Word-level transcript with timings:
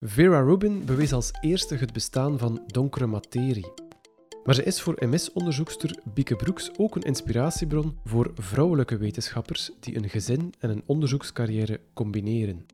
Vera 0.00 0.40
Rubin 0.40 0.84
bewees 0.84 1.12
als 1.12 1.30
eerste 1.40 1.74
het 1.74 1.92
bestaan 1.92 2.38
van 2.38 2.62
donkere 2.66 3.06
materie. 3.06 3.72
Maar 4.44 4.54
ze 4.54 4.62
is 4.62 4.80
voor 4.80 4.96
MS-onderzoekster 5.00 5.98
Bieke 6.14 6.36
Broeks 6.36 6.70
ook 6.76 6.96
een 6.96 7.02
inspiratiebron 7.02 7.98
voor 8.04 8.30
vrouwelijke 8.34 8.96
wetenschappers 8.96 9.70
die 9.80 9.96
een 9.96 10.08
gezin 10.08 10.54
en 10.58 10.70
een 10.70 10.82
onderzoekscarrière 10.86 11.80
combineren. 11.94 12.66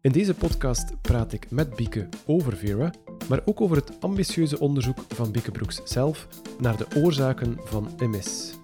In 0.00 0.12
deze 0.12 0.34
podcast 0.34 1.00
praat 1.00 1.32
ik 1.32 1.50
met 1.50 1.76
Bieke 1.76 2.08
over 2.26 2.56
Vera, 2.56 2.92
maar 3.28 3.42
ook 3.44 3.60
over 3.60 3.76
het 3.76 4.00
ambitieuze 4.00 4.60
onderzoek 4.60 4.98
van 5.08 5.32
Bieke 5.32 5.50
Broeks 5.50 5.80
zelf 5.84 6.28
naar 6.58 6.76
de 6.76 6.86
oorzaken 6.96 7.56
van 7.58 7.90
MS. 7.98 8.54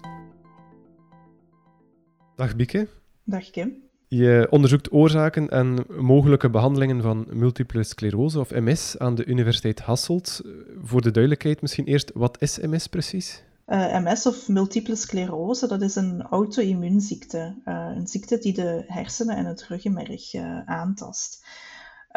Dag 2.35 2.55
Bieke. 2.55 2.87
Dag 3.23 3.49
Kim. 3.49 3.90
Je 4.13 4.47
onderzoekt 4.49 4.91
oorzaken 4.91 5.49
en 5.49 5.85
mogelijke 5.87 6.49
behandelingen 6.49 7.01
van 7.01 7.25
multiple 7.29 7.83
sclerose 7.83 8.39
of 8.39 8.49
MS 8.49 8.97
aan 8.97 9.15
de 9.15 9.25
Universiteit 9.25 9.79
Hasselt. 9.79 10.41
Voor 10.81 11.01
de 11.01 11.11
duidelijkheid 11.11 11.61
misschien 11.61 11.85
eerst, 11.85 12.11
wat 12.13 12.41
is 12.41 12.57
MS 12.57 12.87
precies? 12.87 13.43
Eh, 13.65 14.03
MS 14.03 14.25
of 14.25 14.47
multiple 14.47 14.95
sclerose, 14.95 15.67
dat 15.67 15.81
is 15.81 15.95
een 15.95 16.21
auto-immuunziekte. 16.21 17.55
Uh, 17.65 17.91
een 17.95 18.07
ziekte 18.07 18.37
die 18.37 18.53
de 18.53 18.83
hersenen 18.87 19.35
en 19.35 19.45
het 19.45 19.63
ruggenmerg 19.63 20.33
uh, 20.33 20.59
aantast. 20.65 21.45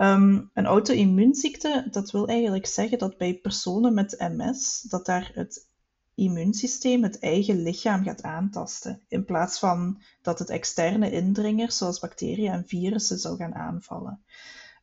Um, 0.01 0.51
een 0.54 0.66
auto-immuunziekte, 0.66 1.88
dat 1.90 2.10
wil 2.10 2.29
eigenlijk 2.29 2.66
zeggen 2.66 2.98
dat 2.98 3.16
bij 3.16 3.34
personen 3.34 3.95
met 3.95 4.16
MS, 4.18 4.87
dat 4.88 5.06
daar 5.06 5.30
het 5.34 5.68
immuunsysteem 6.14 7.02
het 7.02 7.18
eigen 7.18 7.62
lichaam 7.62 8.04
gaat 8.04 8.23
aantasten, 8.23 9.00
in 9.09 9.24
plaats 9.24 9.59
van 9.59 10.02
dat 10.23 10.38
het 10.38 10.50
externe 10.50 11.10
indringers 11.10 11.77
zoals 11.77 11.98
bacteriën 11.98 12.52
en 12.52 12.66
virussen 12.66 13.18
zou 13.18 13.37
gaan 13.37 13.54
aanvallen. 13.54 14.24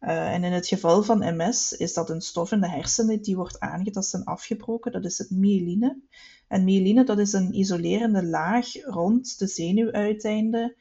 Uh, 0.02 0.34
en 0.34 0.44
in 0.44 0.52
het 0.52 0.68
geval 0.68 1.04
van 1.04 1.36
MS 1.36 1.72
is 1.72 1.94
dat 1.94 2.10
een 2.10 2.22
stof 2.22 2.52
in 2.52 2.62
de 2.62 2.70
hersenen 2.70 3.22
die 3.22 3.36
wordt 3.36 3.60
aangetast 3.60 4.14
en 4.14 4.24
afgebroken. 4.24 4.92
Dat 4.92 5.06
is 5.06 5.18
het 5.18 5.30
myeline. 5.30 6.02
En 6.48 6.64
myeline 6.64 7.04
dat 7.04 7.20
is 7.20 7.34
een 7.34 7.54
isolerende 7.54 8.26
laag 8.26 8.86
rond 8.86 9.40
de 9.40 9.48
zenuwuiteinden, 9.48 10.76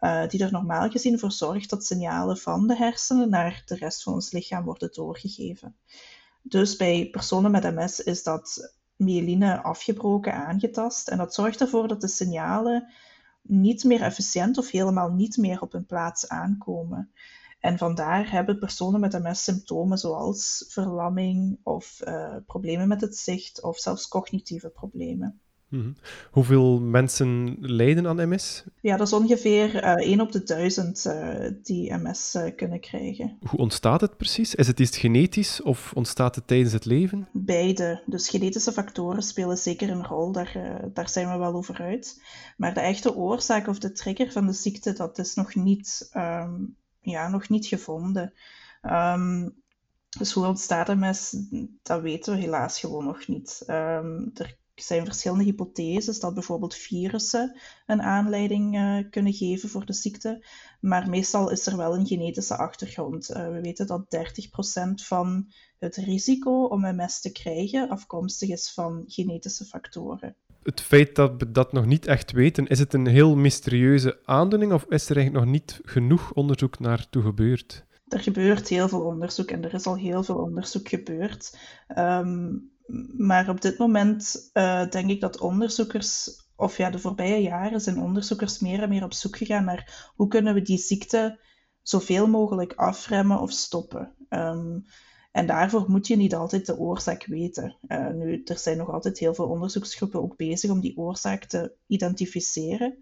uh, 0.00 0.28
die 0.28 0.44
er 0.44 0.52
normaal 0.52 0.90
gezien 0.90 1.18
voor 1.18 1.32
zorgt 1.32 1.70
dat 1.70 1.84
signalen 1.84 2.36
van 2.36 2.66
de 2.66 2.76
hersenen 2.76 3.30
naar 3.30 3.62
de 3.64 3.74
rest 3.74 4.02
van 4.02 4.12
ons 4.12 4.32
lichaam 4.32 4.64
worden 4.64 4.92
doorgegeven. 4.92 5.76
Dus 6.42 6.76
bij 6.76 7.08
personen 7.10 7.50
met 7.50 7.74
MS 7.74 8.00
is 8.00 8.22
dat 8.22 8.74
myeline 9.04 9.62
afgebroken, 9.62 10.34
aangetast. 10.34 11.08
En 11.08 11.18
dat 11.18 11.34
zorgt 11.34 11.60
ervoor 11.60 11.88
dat 11.88 12.00
de 12.00 12.08
signalen 12.08 12.92
niet 13.42 13.84
meer 13.84 14.02
efficiënt 14.02 14.58
of 14.58 14.70
helemaal 14.70 15.12
niet 15.12 15.36
meer 15.36 15.60
op 15.60 15.72
hun 15.72 15.86
plaats 15.86 16.28
aankomen. 16.28 17.10
En 17.60 17.78
vandaar 17.78 18.30
hebben 18.30 18.58
personen 18.58 19.00
met 19.00 19.22
MS 19.22 19.44
symptomen 19.44 19.98
zoals 19.98 20.64
verlamming 20.68 21.58
of 21.62 22.00
uh, 22.04 22.36
problemen 22.46 22.88
met 22.88 23.00
het 23.00 23.16
zicht 23.16 23.62
of 23.62 23.78
zelfs 23.78 24.08
cognitieve 24.08 24.68
problemen. 24.68 25.40
Mhm. 25.74 25.92
Hoeveel 26.30 26.80
mensen 26.80 27.56
lijden 27.60 28.06
aan 28.06 28.28
MS? 28.28 28.64
Ja, 28.80 28.96
dat 28.96 29.06
is 29.06 29.12
ongeveer 29.12 29.74
uh, 29.74 29.92
eh, 29.92 30.10
1 30.10 30.20
op 30.20 30.32
de 30.32 30.42
1000 30.42 31.04
uh, 31.04 31.46
eh, 31.46 31.54
die 31.62 31.94
MS 31.94 32.34
uh, 32.34 32.56
kunnen 32.56 32.80
krijgen. 32.80 33.38
Hoe 33.48 33.58
ontstaat 33.58 34.00
het 34.00 34.16
precies? 34.16 34.54
Is 34.54 34.66
het 34.66 34.80
iets 34.80 34.98
genetisch 34.98 35.62
of 35.62 35.92
ontstaat 35.94 36.34
het 36.34 36.46
tijdens 36.46 36.72
het 36.72 36.84
leven? 36.84 37.28
Beide. 37.32 38.02
Dus 38.06 38.28
genetische 38.28 38.72
factoren 38.72 39.22
spelen 39.22 39.58
zeker 39.58 39.90
een 39.90 40.06
rol, 40.06 40.32
daar, 40.32 40.80
daar 40.92 41.08
zijn 41.08 41.30
we 41.30 41.36
wel 41.36 41.54
over 41.54 41.80
uit. 41.80 42.22
Maar 42.56 42.74
de 42.74 42.80
echte 42.80 43.14
oorzaak 43.14 43.66
of 43.66 43.78
de 43.78 43.92
trigger 43.92 44.32
van 44.32 44.46
de 44.46 44.52
ziekte, 44.52 44.92
dat 44.92 45.18
is 45.18 45.34
nog 45.34 45.54
niet, 45.54 46.10
um, 46.16 46.76
ja, 47.00 47.28
nog 47.28 47.48
niet 47.48 47.66
gevonden. 47.66 48.32
Um, 48.82 49.54
dus 50.18 50.32
hoe 50.32 50.46
ontstaat 50.46 50.96
MS, 50.96 51.36
dat 51.82 52.00
weten 52.00 52.34
we 52.34 52.40
helaas 52.40 52.80
gewoon 52.80 53.04
nog 53.04 53.28
niet. 53.28 53.62
Um, 53.66 54.30
er 54.34 54.56
er 54.63 54.63
zijn 54.74 55.04
verschillende 55.04 55.44
hypotheses 55.44 56.20
dat 56.20 56.34
bijvoorbeeld 56.34 56.74
virussen 56.74 57.58
een 57.86 58.02
aanleiding 58.02 58.76
uh, 58.76 59.10
kunnen 59.10 59.32
geven 59.32 59.68
voor 59.68 59.86
de 59.86 59.92
ziekte, 59.92 60.44
maar 60.80 61.08
meestal 61.08 61.50
is 61.50 61.66
er 61.66 61.76
wel 61.76 61.94
een 61.94 62.06
genetische 62.06 62.56
achtergrond. 62.56 63.30
Uh, 63.30 63.48
we 63.48 63.60
weten 63.60 63.86
dat 63.86 64.16
30% 64.16 65.04
van 65.06 65.52
het 65.78 65.96
risico 65.96 66.64
om 66.64 66.96
MS 66.96 67.20
te 67.20 67.32
krijgen 67.32 67.88
afkomstig 67.88 68.48
is 68.48 68.72
van 68.72 69.04
genetische 69.06 69.64
factoren. 69.64 70.36
Het 70.62 70.80
feit 70.80 71.14
dat 71.14 71.32
we 71.38 71.50
dat 71.50 71.72
nog 71.72 71.86
niet 71.86 72.06
echt 72.06 72.32
weten, 72.32 72.66
is 72.66 72.78
het 72.78 72.94
een 72.94 73.06
heel 73.06 73.36
mysterieuze 73.36 74.20
aandoening 74.24 74.72
of 74.72 74.84
is 74.88 75.08
er 75.08 75.16
eigenlijk 75.16 75.44
nog 75.44 75.54
niet 75.54 75.80
genoeg 75.84 76.32
onderzoek 76.32 76.78
naartoe 76.78 77.22
gebeurd? 77.22 77.84
Er 78.08 78.20
gebeurt 78.20 78.68
heel 78.68 78.88
veel 78.88 79.02
onderzoek 79.02 79.50
en 79.50 79.64
er 79.64 79.74
is 79.74 79.86
al 79.86 79.96
heel 79.96 80.22
veel 80.22 80.36
onderzoek 80.36 80.88
gebeurd. 80.88 81.58
Um, 81.98 82.72
maar 83.16 83.48
op 83.48 83.60
dit 83.60 83.78
moment 83.78 84.50
uh, 84.54 84.88
denk 84.88 85.10
ik 85.10 85.20
dat 85.20 85.40
onderzoekers, 85.40 86.30
of 86.56 86.76
ja, 86.76 86.90
de 86.90 86.98
voorbije 86.98 87.42
jaren 87.42 87.80
zijn 87.80 87.98
onderzoekers 87.98 88.58
meer 88.58 88.82
en 88.82 88.88
meer 88.88 89.04
op 89.04 89.12
zoek 89.12 89.36
gegaan 89.36 89.64
naar 89.64 90.12
hoe 90.16 90.28
kunnen 90.28 90.54
we 90.54 90.62
die 90.62 90.78
ziekte 90.78 91.38
zoveel 91.82 92.26
mogelijk 92.26 92.72
afremmen 92.72 93.40
of 93.40 93.50
stoppen. 93.50 94.14
Um, 94.28 94.84
en 95.32 95.46
daarvoor 95.46 95.84
moet 95.90 96.06
je 96.06 96.16
niet 96.16 96.34
altijd 96.34 96.66
de 96.66 96.78
oorzaak 96.78 97.26
weten. 97.26 97.76
Uh, 97.88 98.08
nu, 98.08 98.42
er 98.44 98.58
zijn 98.58 98.76
nog 98.76 98.90
altijd 98.90 99.18
heel 99.18 99.34
veel 99.34 99.48
onderzoeksgroepen 99.48 100.22
ook 100.22 100.36
bezig 100.36 100.70
om 100.70 100.80
die 100.80 100.96
oorzaak 100.96 101.44
te 101.44 101.76
identificeren. 101.86 102.98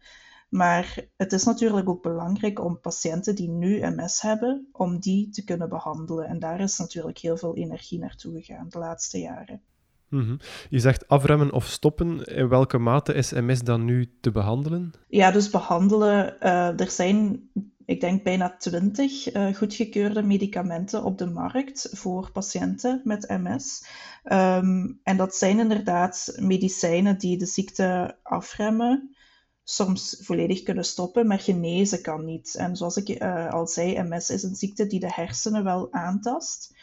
Maar 0.48 1.08
het 1.16 1.32
is 1.32 1.44
natuurlijk 1.44 1.88
ook 1.88 2.02
belangrijk 2.02 2.64
om 2.64 2.80
patiënten 2.80 3.34
die 3.34 3.48
nu 3.48 3.80
MS 3.80 4.20
hebben, 4.20 4.68
om 4.72 4.98
die 4.98 5.30
te 5.30 5.44
kunnen 5.44 5.68
behandelen. 5.68 6.26
En 6.26 6.38
daar 6.38 6.60
is 6.60 6.78
natuurlijk 6.78 7.18
heel 7.18 7.36
veel 7.36 7.56
energie 7.56 7.98
naartoe 7.98 8.42
gegaan 8.42 8.68
de 8.68 8.78
laatste 8.78 9.18
jaren. 9.18 9.62
Mhm. 10.12 10.36
Je 10.68 10.78
zegt 10.78 11.08
afremmen 11.08 11.52
of 11.52 11.66
stoppen. 11.66 12.24
In 12.24 12.48
welke 12.48 12.78
mate 12.78 13.14
is 13.14 13.32
MS 13.32 13.62
dan 13.62 13.84
nu 13.84 14.12
te 14.20 14.30
behandelen? 14.30 14.92
Ja, 15.08 15.30
dus 15.30 15.50
behandelen. 15.50 16.36
Uh, 16.40 16.80
er 16.80 16.90
zijn, 16.90 17.50
ik 17.84 18.00
denk, 18.00 18.22
bijna 18.22 18.56
twintig 18.56 19.34
uh, 19.34 19.54
goedgekeurde 19.54 20.22
medicamenten 20.22 21.04
op 21.04 21.18
de 21.18 21.26
markt 21.26 21.88
voor 21.92 22.30
patiënten 22.32 23.00
met 23.04 23.28
MS. 23.28 23.86
Ehm, 24.22 24.92
en 25.02 25.16
dat 25.16 25.34
zijn 25.34 25.58
inderdaad 25.58 26.36
medicijnen 26.40 27.18
die 27.18 27.38
de 27.38 27.46
ziekte 27.46 28.16
afremmen 28.22 29.16
soms 29.64 30.16
volledig 30.20 30.62
kunnen 30.62 30.84
stoppen, 30.84 31.26
maar 31.26 31.40
genezen 31.40 32.02
kan 32.02 32.24
niet. 32.24 32.54
En 32.54 32.76
zoals 32.76 32.96
ik 32.96 33.22
uh, 33.22 33.50
al 33.50 33.66
zei, 33.66 34.02
MS 34.02 34.30
is 34.30 34.42
een 34.42 34.54
ziekte 34.54 34.86
die 34.86 35.00
de 35.00 35.12
hersenen 35.12 35.64
wel 35.64 35.92
aantast. 35.92 36.74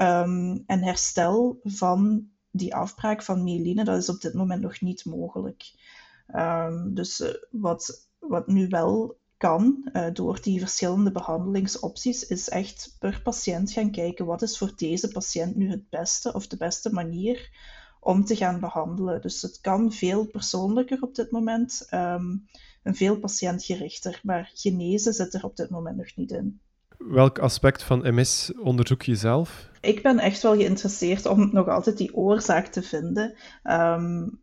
Um, 0.00 0.62
en 0.66 0.82
herstel 0.82 1.60
van 1.62 2.28
die 2.56 2.74
afbraak 2.74 3.22
van 3.22 3.44
myeline, 3.44 3.84
dat 3.84 3.96
is 3.96 4.08
op 4.08 4.20
dit 4.20 4.34
moment 4.34 4.62
nog 4.62 4.80
niet 4.80 5.04
mogelijk. 5.04 5.62
Um, 6.34 6.94
dus 6.94 7.20
uh, 7.20 7.28
wat, 7.50 8.08
wat 8.18 8.46
nu 8.46 8.68
wel 8.68 9.18
kan, 9.36 9.88
uh, 9.92 10.06
door 10.12 10.42
die 10.42 10.58
verschillende 10.60 11.12
behandelingsopties, 11.12 12.26
is 12.26 12.48
echt 12.48 12.96
per 12.98 13.20
patiënt 13.22 13.72
gaan 13.72 13.90
kijken 13.90 14.26
wat 14.26 14.42
is 14.42 14.58
voor 14.58 14.72
deze 14.76 15.08
patiënt 15.08 15.56
nu 15.56 15.70
het 15.70 15.88
beste 15.90 16.32
of 16.32 16.46
de 16.46 16.56
beste 16.56 16.92
manier 16.92 17.50
om 18.00 18.24
te 18.24 18.36
gaan 18.36 18.60
behandelen. 18.60 19.20
Dus 19.20 19.42
het 19.42 19.60
kan 19.60 19.92
veel 19.92 20.26
persoonlijker 20.26 21.02
op 21.02 21.14
dit 21.14 21.30
moment 21.30 21.86
um, 21.90 22.46
en 22.82 22.94
veel 22.94 23.18
patiëntgerichter, 23.18 24.20
maar 24.22 24.50
genezen 24.54 25.12
zit 25.12 25.34
er 25.34 25.44
op 25.44 25.56
dit 25.56 25.70
moment 25.70 25.96
nog 25.96 26.16
niet 26.16 26.30
in. 26.30 26.60
Welk 26.98 27.38
aspect 27.38 27.82
van 27.82 28.14
MS 28.14 28.52
onderzoek 28.58 29.02
je 29.02 29.14
zelf? 29.14 29.70
Ik 29.86 30.02
ben 30.02 30.18
echt 30.18 30.42
wel 30.42 30.56
geïnteresseerd 30.56 31.26
om 31.26 31.52
nog 31.52 31.68
altijd 31.68 31.96
die 31.96 32.16
oorzaak 32.16 32.66
te 32.66 32.82
vinden. 32.82 33.34
Um, 33.64 34.40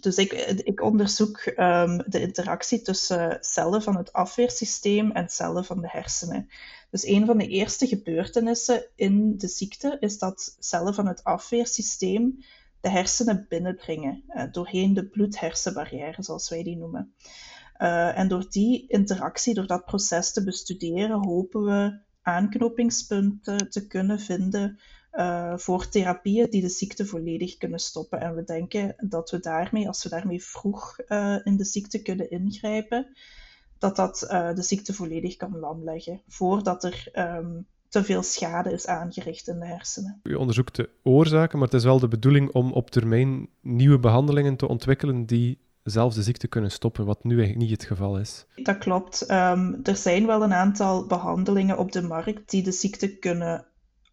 dus 0.00 0.16
ik, 0.16 0.32
ik 0.64 0.82
onderzoek 0.82 1.52
um, 1.56 2.02
de 2.06 2.20
interactie 2.20 2.82
tussen 2.82 3.38
cellen 3.40 3.82
van 3.82 3.96
het 3.96 4.12
afweersysteem 4.12 5.10
en 5.10 5.28
cellen 5.28 5.64
van 5.64 5.80
de 5.80 5.88
hersenen. 5.90 6.48
Dus 6.90 7.06
een 7.06 7.26
van 7.26 7.38
de 7.38 7.46
eerste 7.46 7.86
gebeurtenissen 7.86 8.86
in 8.94 9.38
de 9.38 9.48
ziekte 9.48 9.96
is 10.00 10.18
dat 10.18 10.56
cellen 10.58 10.94
van 10.94 11.06
het 11.06 11.24
afweersysteem 11.24 12.38
de 12.80 12.88
hersenen 12.90 13.46
binnendringen, 13.48 14.24
uh, 14.28 14.42
doorheen 14.50 14.94
de 14.94 15.06
bloed-hersenbarrière, 15.06 16.22
zoals 16.22 16.48
wij 16.48 16.62
die 16.62 16.76
noemen. 16.76 17.14
Uh, 17.78 18.18
en 18.18 18.28
door 18.28 18.46
die 18.50 18.86
interactie, 18.88 19.54
door 19.54 19.66
dat 19.66 19.84
proces 19.84 20.32
te 20.32 20.44
bestuderen, 20.44 21.26
hopen 21.26 21.64
we 21.64 21.98
aanknopingspunten 22.22 23.70
te 23.70 23.86
kunnen 23.86 24.20
vinden 24.20 24.78
uh, 25.16 25.56
voor 25.56 25.88
therapieën 25.88 26.50
die 26.50 26.60
de 26.60 26.68
ziekte 26.68 27.06
volledig 27.06 27.56
kunnen 27.56 27.78
stoppen. 27.78 28.20
En 28.20 28.34
we 28.34 28.44
denken 28.44 28.94
dat 28.98 29.30
we 29.30 29.40
daarmee, 29.40 29.86
als 29.86 30.02
we 30.02 30.08
daarmee 30.08 30.42
vroeg 30.42 30.96
uh, 31.08 31.36
in 31.44 31.56
de 31.56 31.64
ziekte 31.64 32.02
kunnen 32.02 32.30
ingrijpen, 32.30 33.06
dat 33.78 33.96
dat 33.96 34.18
de 34.54 34.62
ziekte 34.62 34.94
volledig 34.94 35.36
kan 35.36 35.58
lamleggen, 35.58 36.22
voordat 36.28 36.84
er 36.84 37.08
um, 37.14 37.66
te 37.88 38.04
veel 38.04 38.22
schade 38.22 38.72
is 38.72 38.86
aangericht 38.86 39.48
in 39.48 39.58
de 39.58 39.66
hersenen. 39.66 40.20
U 40.22 40.34
onderzoekt 40.34 40.76
de 40.76 40.90
oorzaken, 41.02 41.58
maar 41.58 41.68
het 41.68 41.76
is 41.76 41.84
wel 41.84 41.98
de 41.98 42.08
bedoeling 42.08 42.52
om 42.52 42.72
op 42.72 42.90
termijn 42.90 43.48
nieuwe 43.62 43.98
behandelingen 43.98 44.56
te 44.56 44.68
ontwikkelen 44.68 45.26
die 45.26 45.58
zelfs 45.82 46.16
de 46.16 46.22
ziekte 46.22 46.48
kunnen 46.48 46.70
stoppen, 46.70 47.04
wat 47.04 47.24
nu 47.24 47.36
eigenlijk 47.38 47.68
niet 47.68 47.80
het 47.80 47.88
geval 47.88 48.18
is. 48.18 48.46
Dat 48.54 48.78
klopt. 48.78 49.30
Um, 49.30 49.80
er 49.82 49.96
zijn 49.96 50.26
wel 50.26 50.42
een 50.42 50.54
aantal 50.54 51.06
behandelingen 51.06 51.78
op 51.78 51.92
de 51.92 52.02
markt 52.02 52.50
die 52.50 52.62
de 52.62 52.72
ziekte 52.72 53.16
kunnen 53.16 53.66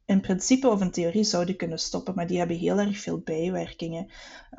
in 0.05 0.21
principe 0.21 0.69
of 0.69 0.81
in 0.81 0.91
theorie 0.91 1.23
zouden 1.23 1.55
kunnen 1.55 1.79
stoppen, 1.79 2.15
maar 2.15 2.27
die 2.27 2.37
hebben 2.37 2.57
heel 2.57 2.77
erg 2.77 2.99
veel 2.99 3.19
bijwerkingen. 3.19 4.07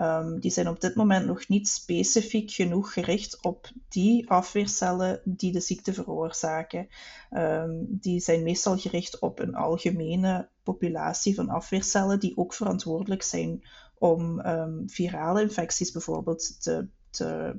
Um, 0.01 0.41
die 0.41 0.51
zijn 0.51 0.69
op 0.69 0.81
dit 0.81 0.95
moment 0.95 1.27
nog 1.27 1.49
niet 1.49 1.69
specifiek 1.69 2.51
genoeg 2.51 2.93
gericht 2.93 3.43
op 3.43 3.71
die 3.89 4.31
afweercellen 4.31 5.21
die 5.25 5.53
de 5.53 5.61
ziekte 5.61 5.93
veroorzaken. 5.93 6.89
Um, 7.31 7.87
die 7.89 8.21
zijn 8.21 8.43
meestal 8.43 8.79
gericht 8.79 9.19
op 9.19 9.39
een 9.39 9.55
algemene 9.55 10.49
populatie 10.63 11.35
van 11.35 11.49
afweercellen 11.49 12.21
die 12.21 12.37
ook 12.37 12.55
verantwoordelijk 12.55 13.23
zijn 13.23 13.63
om 13.99 14.47
um, 14.47 14.83
virale 14.87 15.43
infecties 15.43 15.91
bijvoorbeeld 15.91 16.63
te, 16.63 16.89
te 17.11 17.57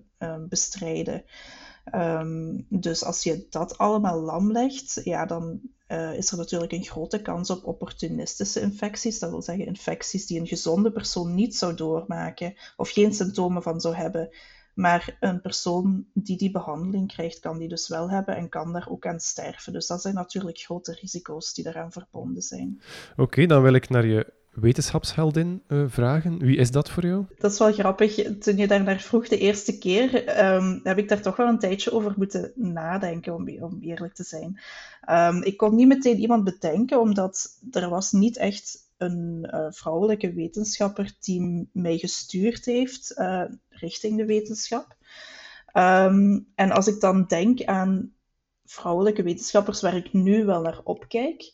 bestrijden. 0.49 1.23
Um, 1.93 2.65
dus 2.69 3.03
als 3.03 3.23
je 3.23 3.47
dat 3.49 3.77
allemaal 3.77 4.21
lam 4.21 4.51
legt, 4.51 5.01
ja, 5.03 5.25
dan 5.25 5.61
uh, 5.87 6.13
is 6.13 6.31
er 6.31 6.37
natuurlijk 6.37 6.71
een 6.71 6.83
grote 6.83 7.21
kans 7.21 7.49
op 7.49 7.65
opportunistische 7.65 8.61
infecties. 8.61 9.19
Dat 9.19 9.29
wil 9.29 9.41
zeggen 9.41 9.65
infecties 9.65 10.25
die 10.25 10.39
een 10.39 10.47
gezonde 10.47 10.91
persoon 10.91 11.35
niet 11.35 11.55
zou 11.55 11.75
doormaken 11.75 12.53
of 12.77 12.89
geen 12.89 13.13
symptomen 13.13 13.63
van 13.63 13.81
zou 13.81 13.95
hebben. 13.95 14.29
Maar 14.73 15.17
een 15.19 15.41
persoon 15.41 16.05
die 16.13 16.37
die 16.37 16.51
behandeling 16.51 17.07
krijgt, 17.07 17.39
kan 17.39 17.57
die 17.57 17.67
dus 17.67 17.87
wel 17.87 18.09
hebben 18.09 18.35
en 18.35 18.49
kan 18.49 18.73
daar 18.73 18.87
ook 18.89 19.05
aan 19.05 19.19
sterven. 19.19 19.73
Dus 19.73 19.87
dat 19.87 20.01
zijn 20.01 20.15
natuurlijk 20.15 20.57
grote 20.57 20.97
risico's 21.01 21.53
die 21.53 21.63
daaraan 21.63 21.91
verbonden 21.91 22.41
zijn. 22.41 22.81
Oké, 23.15 23.45
dan 23.45 23.61
wil 23.61 23.73
ik 23.73 23.89
naar 23.89 24.05
je 24.05 24.33
wetenschapsheldin 24.55 25.63
uh, 25.67 25.83
vragen. 25.87 26.39
Wie 26.39 26.57
is 26.57 26.71
dat 26.71 26.89
voor 26.89 27.05
jou? 27.05 27.25
Dat 27.37 27.51
is 27.51 27.59
wel 27.59 27.73
grappig. 27.73 28.37
Toen 28.39 28.57
je 28.57 28.67
daar 28.67 28.83
naar 28.83 28.99
vroeg 28.99 29.27
de 29.27 29.37
eerste 29.37 29.77
keer, 29.77 30.39
um, 30.55 30.79
heb 30.83 30.97
ik 30.97 31.09
daar 31.09 31.21
toch 31.21 31.35
wel 31.35 31.47
een 31.47 31.59
tijdje 31.59 31.91
over 31.91 32.13
moeten 32.17 32.51
nadenken, 32.55 33.33
om, 33.33 33.49
om 33.59 33.77
eerlijk 33.81 34.13
te 34.13 34.23
zijn. 34.23 34.59
Um, 35.09 35.43
ik 35.43 35.57
kon 35.57 35.75
niet 35.75 35.87
meteen 35.87 36.19
iemand 36.19 36.43
bedenken, 36.43 36.99
omdat 36.99 37.59
er 37.71 37.89
was 37.89 38.11
niet 38.11 38.37
echt 38.37 38.83
een 38.97 39.49
uh, 39.53 39.67
vrouwelijke 39.69 40.33
wetenschapper 40.33 41.13
die 41.19 41.69
mij 41.71 41.97
gestuurd 41.97 42.65
heeft 42.65 43.13
uh, 43.17 43.43
richting 43.69 44.17
de 44.17 44.25
wetenschap. 44.25 44.95
Um, 45.73 46.47
en 46.55 46.71
als 46.71 46.87
ik 46.87 46.99
dan 46.99 47.25
denk 47.27 47.63
aan 47.63 48.13
vrouwelijke 48.65 49.23
wetenschappers 49.23 49.81
waar 49.81 49.95
ik 49.95 50.13
nu 50.13 50.45
wel 50.45 50.61
naar 50.61 50.81
opkijk, 50.83 51.53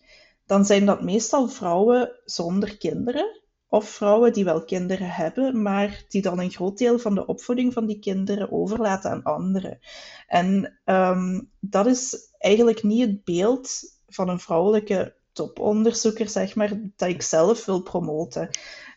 dan 0.51 0.65
zijn 0.65 0.85
dat 0.85 1.01
meestal 1.01 1.47
vrouwen 1.47 2.11
zonder 2.25 2.77
kinderen. 2.77 3.41
Of 3.67 3.89
vrouwen 3.89 4.33
die 4.33 4.43
wel 4.43 4.63
kinderen 4.63 5.09
hebben, 5.09 5.61
maar 5.61 6.03
die 6.07 6.21
dan 6.21 6.39
een 6.39 6.51
groot 6.51 6.77
deel 6.77 6.99
van 6.99 7.15
de 7.15 7.25
opvoeding 7.25 7.73
van 7.73 7.85
die 7.85 7.99
kinderen 7.99 8.51
overlaten 8.51 9.11
aan 9.11 9.23
anderen. 9.23 9.79
En 10.27 10.79
um, 10.85 11.49
dat 11.59 11.85
is 11.85 12.17
eigenlijk 12.37 12.83
niet 12.83 13.07
het 13.07 13.23
beeld 13.23 13.81
van 14.07 14.29
een 14.29 14.39
vrouwelijke 14.39 15.15
toponderzoeker, 15.31 16.29
zeg 16.29 16.55
maar, 16.55 16.79
dat 16.95 17.09
ik 17.09 17.21
zelf 17.21 17.65
wil 17.65 17.81
promoten. 17.81 18.49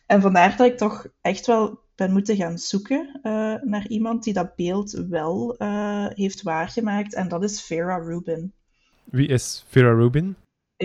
En 0.05 0.21
vandaar 0.21 0.57
dat 0.57 0.67
ik 0.67 0.77
toch 0.77 1.07
echt 1.21 1.45
wel 1.45 1.79
ben 1.95 2.11
moeten 2.11 2.35
gaan 2.35 2.57
zoeken 2.57 3.19
uh, 3.23 3.55
naar 3.61 3.87
iemand 3.87 4.23
die 4.23 4.33
dat 4.33 4.55
beeld 4.55 4.91
wel 4.91 5.55
uh, 5.57 6.05
heeft 6.09 6.41
waargemaakt. 6.41 7.13
En 7.13 7.27
dat 7.27 7.43
is 7.43 7.61
Vera 7.61 7.97
Rubin. 7.97 8.53
Wie 9.03 9.27
is 9.27 9.65
Vera 9.67 9.91
Rubin? 9.91 10.35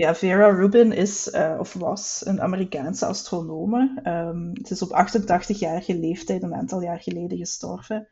Ja, 0.01 0.15
Vera 0.15 0.49
Rubin 0.49 0.91
is 0.91 1.27
uh, 1.27 1.55
of 1.59 1.73
was 1.73 2.21
een 2.25 2.41
Amerikaanse 2.41 3.05
astronome. 3.05 4.01
Um, 4.03 4.53
ze 4.65 4.73
is 4.73 4.81
op 4.81 5.07
88-jarige 5.07 5.97
leeftijd 5.97 6.43
een 6.43 6.55
aantal 6.55 6.81
jaar 6.81 6.99
geleden 6.99 7.37
gestorven. 7.37 8.07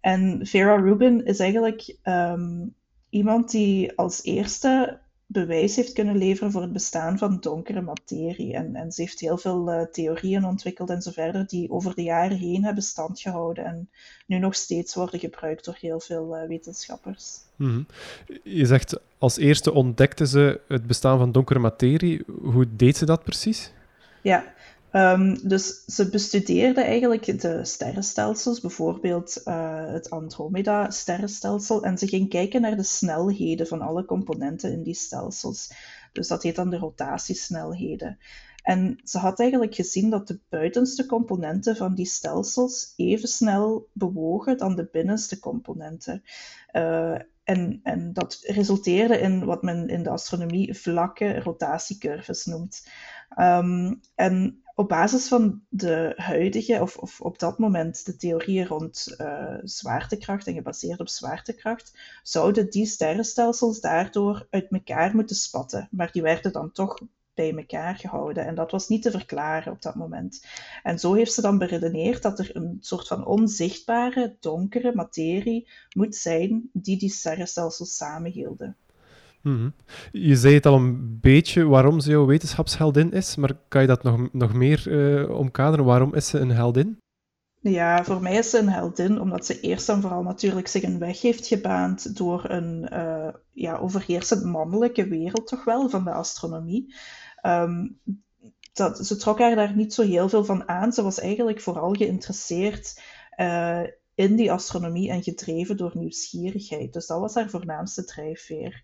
En 0.00 0.46
Vera 0.46 0.74
Rubin 0.74 1.24
is 1.24 1.38
eigenlijk 1.38 1.96
um, 2.04 2.74
iemand 3.08 3.50
die 3.50 3.98
als 3.98 4.22
eerste 4.22 5.00
bewijs 5.26 5.76
heeft 5.76 5.92
kunnen 5.92 6.16
leveren 6.16 6.52
voor 6.52 6.62
het 6.62 6.72
bestaan 6.72 7.18
van 7.18 7.40
donkere 7.40 7.80
materie. 7.80 8.54
En, 8.54 8.74
en 8.76 8.92
ze 8.92 9.00
heeft 9.00 9.20
heel 9.20 9.38
veel 9.38 9.72
uh, 9.72 9.82
theorieën 9.82 10.44
ontwikkeld 10.44 10.90
en 10.90 11.02
zo 11.02 11.10
verder, 11.10 11.46
die 11.46 11.70
over 11.70 11.94
de 11.94 12.02
jaren 12.02 12.36
heen 12.36 12.64
hebben 12.64 12.82
stand 12.82 13.20
gehouden 13.20 13.64
en 13.64 13.88
nu 14.26 14.38
nog 14.38 14.54
steeds 14.54 14.94
worden 14.94 15.20
gebruikt 15.20 15.64
door 15.64 15.76
heel 15.80 16.00
veel 16.00 16.36
uh, 16.36 16.48
wetenschappers. 16.48 17.38
Mm 17.56 17.86
Je 18.42 18.66
zegt 18.66 19.00
als 19.18 19.36
eerste 19.36 19.72
ontdekte 19.72 20.26
ze 20.26 20.60
het 20.68 20.86
bestaan 20.86 21.18
van 21.18 21.32
donkere 21.32 21.58
materie. 21.58 22.24
Hoe 22.42 22.66
deed 22.76 22.96
ze 22.96 23.04
dat 23.04 23.22
precies? 23.24 23.72
Ja, 24.22 24.54
Um, 24.96 25.48
dus 25.48 25.84
ze 25.84 26.08
bestudeerde 26.08 26.80
eigenlijk 26.80 27.40
de 27.40 27.64
sterrenstelsels, 27.64 28.60
bijvoorbeeld 28.60 29.40
uh, 29.44 29.86
het 29.86 30.10
Andromeda-sterrenstelsel, 30.10 31.82
en 31.82 31.98
ze 31.98 32.08
ging 32.08 32.28
kijken 32.28 32.60
naar 32.60 32.76
de 32.76 32.82
snelheden 32.82 33.66
van 33.66 33.80
alle 33.80 34.04
componenten 34.04 34.72
in 34.72 34.82
die 34.82 34.94
stelsels. 34.94 35.72
Dus 36.12 36.28
dat 36.28 36.42
heet 36.42 36.56
dan 36.56 36.70
de 36.70 36.78
rotatiesnelheden. 36.78 38.18
En 38.62 39.00
ze 39.04 39.18
had 39.18 39.40
eigenlijk 39.40 39.74
gezien 39.74 40.10
dat 40.10 40.28
de 40.28 40.40
buitenste 40.48 41.06
componenten 41.06 41.76
van 41.76 41.94
die 41.94 42.06
stelsels 42.06 42.92
even 42.96 43.28
snel 43.28 43.88
bewogen 43.92 44.58
dan 44.58 44.76
de 44.76 44.88
binnenste 44.92 45.38
componenten. 45.38 46.22
Uh, 46.72 47.18
en, 47.44 47.80
en 47.82 48.12
dat 48.12 48.38
resulteerde 48.42 49.18
in 49.18 49.44
wat 49.44 49.62
men 49.62 49.88
in 49.88 50.02
de 50.02 50.10
astronomie 50.10 50.74
vlakke 50.74 51.40
rotatiecurves 51.40 52.44
noemt. 52.44 52.88
Um, 53.38 54.00
en 54.14 54.62
op 54.74 54.88
basis 54.88 55.28
van 55.28 55.62
de 55.68 56.12
huidige, 56.16 56.80
of, 56.80 56.96
of 56.96 57.20
op 57.20 57.38
dat 57.38 57.58
moment 57.58 58.06
de 58.06 58.16
theorieën 58.16 58.66
rond 58.66 59.14
uh, 59.18 59.54
zwaartekracht 59.62 60.46
en 60.46 60.54
gebaseerd 60.54 61.00
op 61.00 61.08
zwaartekracht, 61.08 61.98
zouden 62.22 62.70
die 62.70 62.86
sterrenstelsels 62.86 63.80
daardoor 63.80 64.46
uit 64.50 64.66
elkaar 64.70 65.14
moeten 65.14 65.36
spatten. 65.36 65.88
Maar 65.90 66.12
die 66.12 66.22
werden 66.22 66.52
dan 66.52 66.72
toch 66.72 66.98
bij 67.34 67.56
elkaar 67.56 67.96
gehouden. 67.96 68.46
En 68.46 68.54
dat 68.54 68.70
was 68.70 68.88
niet 68.88 69.02
te 69.02 69.10
verklaren 69.10 69.72
op 69.72 69.82
dat 69.82 69.94
moment. 69.94 70.46
En 70.82 70.98
zo 70.98 71.14
heeft 71.14 71.32
ze 71.32 71.40
dan 71.40 71.58
beredeneerd 71.58 72.22
dat 72.22 72.38
er 72.38 72.56
een 72.56 72.78
soort 72.80 73.06
van 73.06 73.26
onzichtbare, 73.26 74.36
donkere 74.40 74.94
materie 74.94 75.68
moet 75.96 76.16
zijn 76.16 76.70
die 76.72 76.98
die 76.98 77.10
sterrenstelsels 77.10 77.96
samenhielden. 77.96 78.76
Mm 79.44 79.74
Je 80.12 80.36
zei 80.36 80.54
het 80.54 80.66
al 80.66 80.74
een 80.74 81.18
beetje 81.20 81.64
waarom 81.64 82.00
ze 82.00 82.10
jouw 82.10 82.26
wetenschapsheldin 82.26 83.12
is, 83.12 83.36
maar 83.36 83.58
kan 83.68 83.80
je 83.80 83.86
dat 83.86 84.02
nog, 84.02 84.32
nog 84.32 84.52
meer 84.52 84.84
uh, 84.88 85.30
omkaderen? 85.38 85.84
Waarom 85.84 86.14
is 86.14 86.28
ze 86.28 86.38
een 86.38 86.50
heldin? 86.50 86.98
Ja, 87.60 88.04
voor 88.04 88.22
mij 88.22 88.36
is 88.36 88.50
ze 88.50 88.58
een 88.58 88.68
heldin 88.68 89.20
omdat 89.20 89.46
ze 89.46 89.60
eerst 89.60 89.88
en 89.88 90.00
vooral 90.00 90.22
natuurlijk 90.22 90.68
zich 90.68 90.82
een 90.82 90.98
weg 90.98 91.20
heeft 91.20 91.46
gebaand 91.46 92.16
door 92.16 92.50
een 92.50 92.88
uh, 92.92 93.28
ja, 93.52 93.76
overheersend 93.76 94.44
mannelijke 94.44 95.08
wereld 95.08 95.46
toch 95.46 95.64
wel 95.64 95.88
van 95.88 96.04
de 96.04 96.12
astronomie. 96.12 96.94
Um, 97.42 97.98
dat, 98.72 99.06
ze 99.06 99.16
trok 99.16 99.38
haar 99.38 99.54
daar 99.54 99.76
niet 99.76 99.94
zo 99.94 100.02
heel 100.02 100.28
veel 100.28 100.44
van 100.44 100.68
aan. 100.68 100.92
Ze 100.92 101.02
was 101.02 101.20
eigenlijk 101.20 101.60
vooral 101.60 101.92
geïnteresseerd 101.92 103.02
uh, 103.36 103.82
in 104.14 104.36
die 104.36 104.52
astronomie 104.52 105.10
en 105.10 105.22
gedreven 105.22 105.76
door 105.76 105.92
nieuwsgierigheid. 105.94 106.92
Dus 106.92 107.06
dat 107.06 107.20
was 107.20 107.34
haar 107.34 107.50
voornaamste 107.50 108.04
drijfveer. 108.04 108.82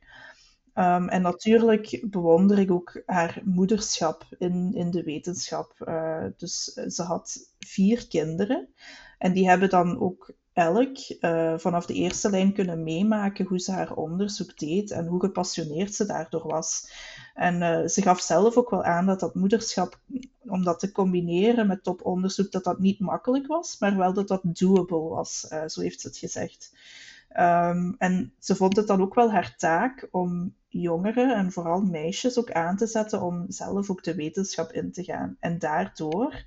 Um, 0.81 1.09
en 1.09 1.23
natuurlijk 1.23 2.03
bewonder 2.11 2.59
ik 2.59 2.71
ook 2.71 3.03
haar 3.07 3.41
moederschap 3.45 4.27
in, 4.39 4.75
in 4.75 4.91
de 4.91 5.03
wetenschap. 5.03 5.75
Uh, 5.79 6.25
dus 6.37 6.65
ze 6.65 7.03
had 7.03 7.53
vier 7.59 8.09
kinderen. 8.09 8.69
En 9.19 9.33
die 9.33 9.49
hebben 9.49 9.69
dan 9.69 10.01
ook 10.01 10.33
elk 10.53 10.97
uh, 11.21 11.59
vanaf 11.59 11.87
de 11.87 11.95
eerste 11.95 12.31
lijn 12.31 12.53
kunnen 12.53 12.83
meemaken 12.83 13.47
hoe 13.47 13.59
ze 13.59 13.73
haar 13.73 13.95
onderzoek 13.95 14.59
deed 14.59 14.91
en 14.91 15.07
hoe 15.07 15.21
gepassioneerd 15.21 15.95
ze 15.95 16.07
daardoor 16.07 16.47
was. 16.47 16.93
En 17.35 17.91
ze 17.91 18.03
gaf 18.03 18.21
zelf 18.21 18.57
ook 18.57 18.71
wel 18.71 18.85
aan 18.85 19.07
dat 19.07 19.21
dat 19.21 19.35
moederschap, 19.35 20.01
om 20.41 20.65
dat 20.65 20.81
te 20.81 20.93
combineren 20.93 21.67
met 21.67 21.85
toponderzoek, 21.85 22.53
dat 22.53 22.65
dat 22.65 22.79
niet 22.79 23.01
makkelijk 23.01 23.47
was, 23.47 23.79
maar 23.79 23.97
wel 23.97 24.13
dat 24.13 24.29
dat 24.29 24.41
doable 24.43 25.09
was. 25.09 25.41
Zo 25.67 25.81
heeft 25.81 26.01
ze 26.01 26.09
het 26.09 26.17
gezegd. 26.17 26.73
Um, 27.39 27.95
en 27.99 28.33
ze 28.39 28.57
vond 28.57 28.77
het 28.77 28.87
dan 28.87 29.01
ook 29.01 29.15
wel 29.15 29.31
haar 29.31 29.57
taak 29.57 30.09
om 30.11 30.55
jongeren 30.69 31.37
en 31.37 31.53
vooral 31.53 31.81
meisjes 31.81 32.39
ook 32.39 32.53
aan 32.53 32.77
te 32.77 32.87
zetten 32.87 33.23
om 33.23 33.45
zelf 33.49 33.91
ook 33.91 34.03
de 34.03 34.15
wetenschap 34.15 34.73
in 34.73 34.93
te 34.93 35.05
gaan. 35.05 35.37
En 35.41 35.59
daardoor 35.59 36.45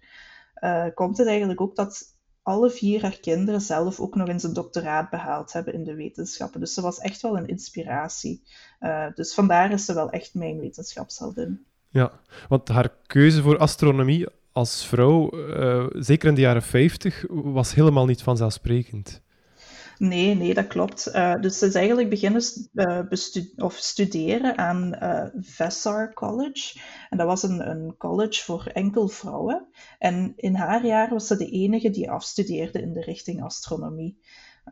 uh, 0.63 0.85
komt 0.93 1.17
het 1.17 1.27
eigenlijk 1.27 1.61
ook 1.61 1.75
dat 1.75 2.15
alle 2.41 2.69
vier 2.69 3.01
haar 3.01 3.19
kinderen 3.21 3.61
zelf 3.61 3.99
ook 3.99 4.15
nog 4.15 4.27
eens 4.27 4.43
een 4.43 4.53
doctoraat 4.53 5.09
behaald 5.09 5.53
hebben 5.53 5.73
in 5.73 5.83
de 5.83 5.95
wetenschappen. 5.95 6.59
Dus 6.59 6.73
ze 6.73 6.81
was 6.81 6.99
echt 6.99 7.21
wel 7.21 7.37
een 7.37 7.47
inspiratie. 7.47 8.43
Uh, 8.79 9.05
dus 9.15 9.33
vandaar 9.33 9.71
is 9.71 9.85
ze 9.85 9.93
wel 9.93 10.09
echt 10.09 10.33
mijn 10.33 10.59
wetenschapsheldin. 10.59 11.65
Ja, 11.89 12.11
want 12.49 12.67
haar 12.67 12.95
keuze 13.05 13.41
voor 13.41 13.57
astronomie 13.57 14.27
als 14.51 14.85
vrouw, 14.85 15.35
uh, 15.35 15.85
zeker 15.91 16.29
in 16.29 16.35
de 16.35 16.41
jaren 16.41 16.63
50, 16.63 17.25
was 17.29 17.73
helemaal 17.73 18.05
niet 18.05 18.21
vanzelfsprekend. 18.21 19.21
Nee, 19.97 20.35
nee, 20.35 20.53
dat 20.53 20.67
klopt. 20.67 21.07
Uh, 21.07 21.41
dus 21.41 21.57
ze 21.57 21.65
is 21.65 21.75
eigenlijk 21.75 22.09
beginnen 22.09 22.41
uh, 22.73 22.99
of 23.55 23.73
studeren 23.73 24.57
aan 24.57 24.95
uh, 25.01 25.25
Vassar 25.39 26.13
College. 26.13 26.79
En 27.09 27.17
dat 27.17 27.27
was 27.27 27.43
een, 27.43 27.69
een 27.69 27.97
college 27.97 28.43
voor 28.43 28.65
enkel 28.65 29.07
vrouwen. 29.07 29.67
En 29.99 30.33
in 30.35 30.55
haar 30.55 30.85
jaar 30.85 31.09
was 31.09 31.27
ze 31.27 31.37
de 31.37 31.49
enige 31.49 31.89
die 31.89 32.11
afstudeerde 32.11 32.81
in 32.81 32.93
de 32.93 33.01
richting 33.01 33.43
astronomie. 33.43 34.19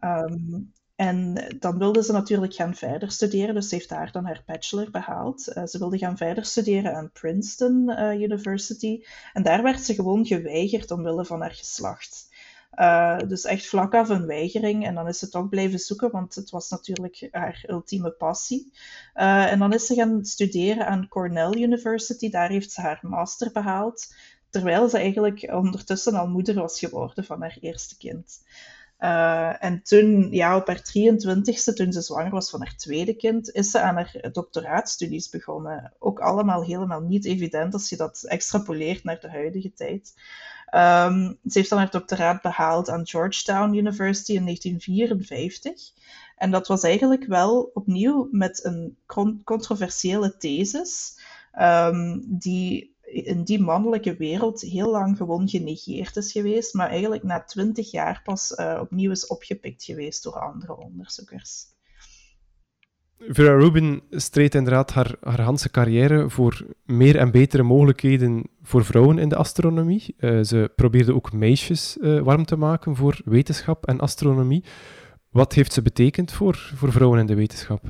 Um, 0.01 0.71
en 0.95 1.45
dan 1.59 1.77
wilde 1.77 2.03
ze 2.03 2.11
natuurlijk 2.11 2.53
gaan 2.53 2.75
verder 2.75 3.11
studeren, 3.11 3.55
dus 3.55 3.69
ze 3.69 3.75
heeft 3.75 3.89
daar 3.89 4.11
dan 4.11 4.25
haar 4.25 4.43
bachelor 4.45 4.91
behaald. 4.91 5.41
Ze 5.41 5.77
wilde 5.77 5.97
gaan 5.97 6.17
verder 6.17 6.45
studeren 6.45 6.95
aan 6.95 7.11
Princeton 7.11 7.89
University. 7.99 9.03
En 9.33 9.43
daar 9.43 9.63
werd 9.63 9.81
ze 9.81 9.93
gewoon 9.93 10.25
geweigerd 10.25 10.91
omwille 10.91 11.25
van 11.25 11.41
haar 11.41 11.53
geslacht. 11.53 12.30
Uh, 12.75 13.17
dus 13.27 13.43
echt 13.43 13.67
vlak 13.67 13.93
af 13.93 14.09
een 14.09 14.25
weigering. 14.25 14.85
En 14.85 14.95
dan 14.95 15.07
is 15.07 15.19
ze 15.19 15.29
toch 15.29 15.49
blijven 15.49 15.79
zoeken, 15.79 16.11
want 16.11 16.35
het 16.35 16.49
was 16.49 16.69
natuurlijk 16.69 17.27
haar 17.31 17.63
ultieme 17.67 18.11
passie. 18.11 18.71
en 19.13 19.59
dan 19.59 19.73
is 19.73 19.85
ze 19.85 19.95
gaan 19.95 20.25
studeren 20.25 20.87
aan 20.87 21.07
Cornell 21.07 21.53
University. 21.53 22.29
Daar 22.29 22.49
heeft 22.49 22.71
ze 22.71 22.81
haar 22.81 22.99
master 23.01 23.51
behaald. 23.51 24.13
Terwijl 24.49 24.89
ze 24.89 24.97
eigenlijk 24.97 25.49
ondertussen 25.53 26.15
al 26.15 26.27
moeder 26.27 26.55
was 26.55 26.79
geworden 26.79 27.25
van 27.25 27.41
haar 27.41 27.57
eerste 27.61 27.97
kind. 27.97 28.39
Uh, 29.01 29.63
en 29.63 29.83
toen, 29.83 30.31
ja, 30.31 30.55
op 30.55 30.67
haar 30.67 30.81
23ste, 30.97 31.73
toen 31.73 31.91
ze 31.91 32.01
zwanger 32.01 32.31
was 32.31 32.49
van 32.49 32.61
haar 32.61 32.75
tweede 32.75 33.15
kind, 33.15 33.51
is 33.51 33.71
ze 33.71 33.79
aan 33.79 33.95
haar 33.95 34.29
doctoraatstudies 34.31 35.29
begonnen. 35.29 35.93
Ook 35.99 36.19
allemaal 36.19 36.63
helemaal 36.63 37.01
niet 37.01 37.25
evident 37.25 37.73
als 37.73 37.89
je 37.89 37.95
dat 37.95 38.23
extrapoleert 38.23 39.03
naar 39.03 39.19
de 39.19 39.29
huidige 39.29 39.73
tijd. 39.73 40.13
Um, 40.75 41.37
ze 41.45 41.57
heeft 41.57 41.69
dan 41.69 41.79
haar 41.79 41.91
doctoraat 41.91 42.41
behaald 42.41 42.89
aan 42.89 43.07
Georgetown 43.07 43.73
University 43.73 44.33
in 44.33 44.43
1954. 44.43 45.91
En 46.35 46.51
dat 46.51 46.67
was 46.67 46.83
eigenlijk 46.83 47.25
wel 47.25 47.71
opnieuw 47.73 48.27
met 48.31 48.65
een 48.65 48.97
controversiële 49.43 50.37
thesis, 50.37 51.19
um, 51.59 52.23
die 52.27 52.95
in 53.01 53.43
die 53.43 53.59
mannelijke 53.59 54.15
wereld 54.15 54.61
heel 54.61 54.89
lang 54.89 55.17
gewoon 55.17 55.49
genegeerd 55.49 56.15
is 56.15 56.31
geweest, 56.31 56.73
maar 56.73 56.89
eigenlijk 56.89 57.23
na 57.23 57.43
twintig 57.43 57.91
jaar 57.91 58.21
pas 58.23 58.51
uh, 58.51 58.79
opnieuw 58.81 59.11
is 59.11 59.27
opgepikt 59.27 59.83
geweest 59.83 60.23
door 60.23 60.39
andere 60.39 60.77
onderzoekers. 60.77 61.65
Vera 63.27 63.57
Rubin 63.57 64.01
streed 64.09 64.55
inderdaad 64.55 64.91
haar, 64.91 65.15
haar 65.21 65.45
hele 65.45 65.69
carrière 65.71 66.29
voor 66.29 66.65
meer 66.85 67.17
en 67.17 67.31
betere 67.31 67.63
mogelijkheden 67.63 68.43
voor 68.63 68.85
vrouwen 68.85 69.17
in 69.17 69.29
de 69.29 69.35
astronomie. 69.35 70.15
Uh, 70.19 70.43
ze 70.43 70.71
probeerde 70.75 71.13
ook 71.13 71.33
meisjes 71.33 71.97
uh, 71.99 72.21
warm 72.21 72.45
te 72.45 72.55
maken 72.55 72.95
voor 72.95 73.21
wetenschap 73.25 73.85
en 73.85 73.99
astronomie. 73.99 74.63
Wat 75.29 75.53
heeft 75.53 75.73
ze 75.73 75.81
betekend 75.81 76.31
voor, 76.31 76.71
voor 76.75 76.91
vrouwen 76.91 77.19
in 77.19 77.25
de 77.25 77.35
wetenschap? 77.35 77.81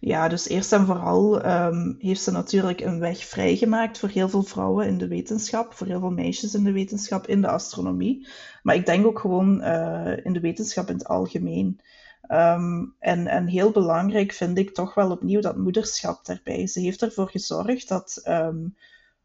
Ja, 0.00 0.28
dus 0.28 0.48
eerst 0.48 0.72
en 0.72 0.86
vooral 0.86 1.46
um, 1.46 1.96
heeft 1.98 2.20
ze 2.20 2.30
natuurlijk 2.30 2.80
een 2.80 2.98
weg 2.98 3.18
vrijgemaakt 3.18 3.98
voor 3.98 4.08
heel 4.08 4.28
veel 4.28 4.42
vrouwen 4.42 4.86
in 4.86 4.98
de 4.98 5.08
wetenschap, 5.08 5.72
voor 5.72 5.86
heel 5.86 6.00
veel 6.00 6.10
meisjes 6.10 6.54
in 6.54 6.64
de 6.64 6.72
wetenschap, 6.72 7.26
in 7.26 7.40
de 7.40 7.48
astronomie. 7.48 8.26
Maar 8.62 8.74
ik 8.74 8.86
denk 8.86 9.06
ook 9.06 9.18
gewoon 9.18 9.60
uh, 9.60 10.24
in 10.24 10.32
de 10.32 10.40
wetenschap 10.40 10.88
in 10.88 10.94
het 10.94 11.08
algemeen. 11.08 11.80
Um, 12.28 12.94
en, 12.98 13.26
en 13.26 13.46
heel 13.46 13.70
belangrijk 13.70 14.32
vind 14.32 14.58
ik 14.58 14.74
toch 14.74 14.94
wel 14.94 15.10
opnieuw 15.10 15.40
dat 15.40 15.56
moederschap 15.56 16.24
daarbij. 16.24 16.66
Ze 16.66 16.80
heeft 16.80 17.02
ervoor 17.02 17.28
gezorgd 17.28 17.88
dat 17.88 18.22
um, 18.28 18.76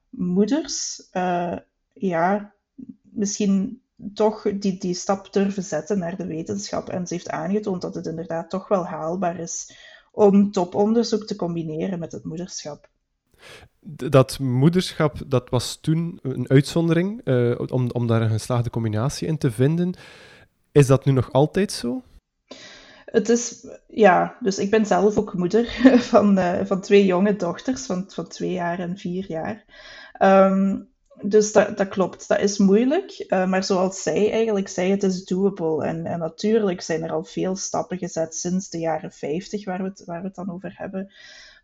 moeders, 0.09 1.07
uh, 1.13 1.57
ja, 1.93 2.53
misschien 3.01 3.81
toch 4.13 4.41
die, 4.41 4.79
die 4.79 4.93
stap 4.93 5.33
durven 5.33 5.63
zetten 5.63 5.99
naar 5.99 6.17
de 6.17 6.25
wetenschap. 6.25 6.89
En 6.89 7.07
ze 7.07 7.13
heeft 7.13 7.29
aangetoond 7.29 7.81
dat 7.81 7.95
het 7.95 8.05
inderdaad 8.05 8.49
toch 8.49 8.67
wel 8.67 8.85
haalbaar 8.85 9.39
is 9.39 9.75
om 10.11 10.51
toponderzoek 10.51 11.23
te 11.25 11.35
combineren 11.35 11.99
met 11.99 12.11
het 12.11 12.23
moederschap. 12.23 12.89
Dat 14.09 14.39
moederschap 14.39 15.17
dat 15.27 15.49
was 15.49 15.77
toen 15.81 16.19
een 16.21 16.49
uitzondering 16.49 17.21
uh, 17.23 17.59
om, 17.67 17.89
om 17.91 18.07
daar 18.07 18.21
een 18.21 18.29
geslaagde 18.29 18.69
combinatie 18.69 19.27
in 19.27 19.37
te 19.37 19.51
vinden. 19.51 19.93
Is 20.71 20.87
dat 20.87 21.05
nu 21.05 21.11
nog 21.11 21.31
altijd 21.31 21.71
zo? 21.71 22.01
Het 23.11 23.29
is, 23.29 23.67
ja, 23.87 24.37
dus 24.39 24.59
ik 24.59 24.69
ben 24.69 24.85
zelf 24.85 25.17
ook 25.17 25.33
moeder 25.33 25.65
van, 26.11 26.37
uh, 26.37 26.59
van 26.65 26.81
twee 26.81 27.05
jonge 27.05 27.35
dochters 27.35 27.85
van, 27.85 28.05
van 28.07 28.27
twee 28.27 28.51
jaar 28.51 28.79
en 28.79 28.97
vier 28.97 29.25
jaar. 29.27 29.65
Um, 30.21 30.89
dus 31.21 31.51
dat, 31.51 31.77
dat 31.77 31.87
klopt, 31.87 32.27
dat 32.27 32.39
is 32.39 32.57
moeilijk. 32.57 33.25
Uh, 33.27 33.47
maar 33.47 33.63
zoals 33.63 34.01
zij 34.01 34.31
eigenlijk 34.31 34.67
zei, 34.67 34.91
het 34.91 35.03
is 35.03 35.25
doable. 35.25 35.85
En, 35.85 36.05
en 36.05 36.19
natuurlijk 36.19 36.81
zijn 36.81 37.03
er 37.03 37.11
al 37.11 37.23
veel 37.23 37.55
stappen 37.55 37.97
gezet 37.97 38.35
sinds 38.35 38.69
de 38.69 38.79
jaren 38.79 39.11
50, 39.11 39.65
waar 39.65 39.81
we 39.81 39.87
het, 39.89 40.03
waar 40.05 40.21
we 40.21 40.27
het 40.27 40.35
dan 40.35 40.51
over 40.51 40.73
hebben. 40.77 41.13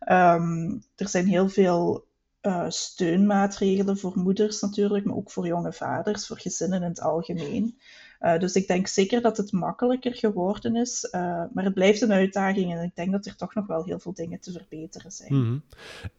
Um, 0.08 0.84
er 0.96 1.08
zijn 1.08 1.26
heel 1.26 1.48
veel 1.48 2.06
uh, 2.42 2.64
steunmaatregelen 2.68 3.98
voor 3.98 4.12
moeders 4.14 4.60
natuurlijk, 4.60 5.04
maar 5.04 5.16
ook 5.16 5.30
voor 5.30 5.46
jonge 5.46 5.72
vaders, 5.72 6.26
voor 6.26 6.38
gezinnen 6.38 6.82
in 6.82 6.88
het 6.88 7.00
algemeen. 7.00 7.78
Uh, 8.24 8.38
dus 8.38 8.54
ik 8.54 8.66
denk 8.66 8.86
zeker 8.86 9.22
dat 9.22 9.36
het 9.36 9.52
makkelijker 9.52 10.14
geworden 10.14 10.76
is, 10.76 11.08
maar 11.52 11.64
het 11.64 11.74
blijft 11.74 12.00
een 12.00 12.12
uitdaging 12.12 12.72
en 12.72 12.82
ik 12.82 12.94
denk 12.94 13.12
dat 13.12 13.26
er 13.26 13.36
toch 13.36 13.54
nog 13.54 13.66
wel 13.66 13.84
heel 13.84 13.98
veel 13.98 14.14
dingen 14.14 14.40
te 14.40 14.52
verbeteren 14.52 15.10
zijn. 15.10 15.34
Mm 15.34 15.42
-hmm. 15.42 15.62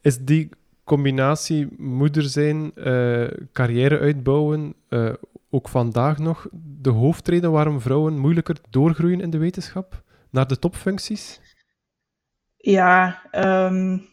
Is 0.02 0.18
die 0.18 0.50
combinatie 0.84 1.68
moeder 1.78 2.24
zijn, 2.24 2.72
uh, 2.76 3.28
carrière 3.52 4.00
uitbouwen, 4.00 4.76
ook 5.50 5.70
vandaag 5.70 6.18
nog 6.18 6.48
de 6.82 6.90
hoofdreden 6.90 7.52
waarom 7.52 7.82
vrouwen 7.82 8.20
moeilijker 8.20 8.58
doorgroeien 8.70 9.22
in 9.22 9.30
de 9.30 9.38
wetenschap 9.38 10.04
naar 10.30 10.48
de 10.48 10.60
topfuncties? 10.60 11.42
Ja, 12.58 13.22
um, 13.32 14.08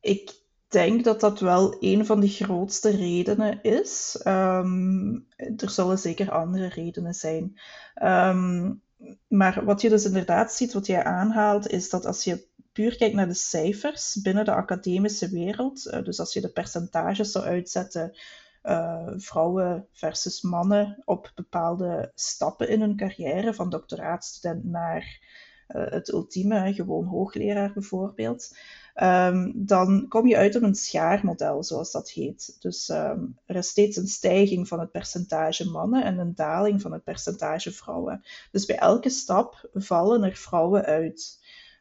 ik 0.00 0.30
denk 0.68 1.04
dat 1.04 1.20
dat 1.20 1.40
wel 1.40 1.76
een 1.80 2.06
van 2.06 2.20
de 2.20 2.28
grootste 2.28 2.90
redenen 2.90 3.62
is. 3.62 4.20
Um, 4.24 5.26
er 5.36 5.70
zullen 5.70 5.98
zeker 5.98 6.30
andere 6.30 6.68
redenen 6.68 7.14
zijn. 7.14 7.60
Um, 8.02 8.82
maar 9.28 9.64
wat 9.64 9.80
je 9.80 9.88
dus 9.88 10.04
inderdaad 10.04 10.52
ziet, 10.52 10.72
wat 10.72 10.86
jij 10.86 11.04
aanhaalt, 11.04 11.68
is 11.68 11.90
dat 11.90 12.06
als 12.06 12.24
je 12.24 12.46
puur 12.72 12.96
kijkt 12.96 13.14
naar 13.14 13.28
de 13.28 13.34
cijfers 13.34 14.18
binnen 14.22 14.44
de 14.44 14.54
academische 14.54 15.28
wereld, 15.28 15.86
uh, 15.86 16.02
dus 16.02 16.20
als 16.20 16.32
je 16.32 16.40
de 16.40 16.52
percentages 16.52 17.30
zou 17.30 17.44
uitzetten, 17.44 18.18
uh, 18.62 19.08
vrouwen 19.16 19.86
versus 19.92 20.42
mannen 20.42 21.02
op 21.04 21.32
bepaalde 21.34 22.12
stappen 22.14 22.68
in 22.68 22.80
hun 22.80 22.96
carrière, 22.96 23.54
van 23.54 23.70
doctoraatstudent 23.70 24.64
naar 24.64 25.20
uh, 25.68 25.90
het 25.90 26.12
ultieme, 26.12 26.74
gewoon 26.74 27.04
hoogleraar 27.04 27.72
bijvoorbeeld, 27.72 28.56
um, 29.02 29.52
dan 29.54 30.08
kom 30.08 30.26
je 30.26 30.36
uit 30.36 30.56
op 30.56 30.62
een 30.62 30.74
schaarmodel, 30.74 31.64
zoals 31.64 31.92
dat 31.92 32.10
heet. 32.10 32.56
Dus 32.60 32.88
um, 32.88 33.38
er 33.46 33.56
is 33.56 33.68
steeds 33.68 33.96
een 33.96 34.06
stijging 34.06 34.68
van 34.68 34.80
het 34.80 34.90
percentage 34.90 35.70
mannen 35.70 36.04
en 36.04 36.18
een 36.18 36.34
daling 36.34 36.80
van 36.80 36.92
het 36.92 37.04
percentage 37.04 37.72
vrouwen. 37.72 38.24
Dus 38.50 38.64
bij 38.64 38.78
elke 38.78 39.10
stap 39.10 39.68
vallen 39.74 40.22
er 40.22 40.36
vrouwen 40.36 40.84
uit. 40.84 41.38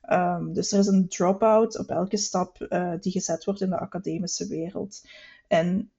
Um, 0.10 0.54
dus 0.54 0.72
er 0.72 0.80
is 0.80 0.88
een 0.88 1.08
drop-out 1.08 1.80
op 1.80 1.90
elke 1.90 2.18
stap 2.18 2.66
uh, 2.70 2.94
die 3.00 3.12
gezet 3.12 3.44
wordt 3.46 3.62
in 3.62 3.70
de 3.70 3.80
academische 3.80 4.48
wereld. 4.48 5.02
En 5.48 5.92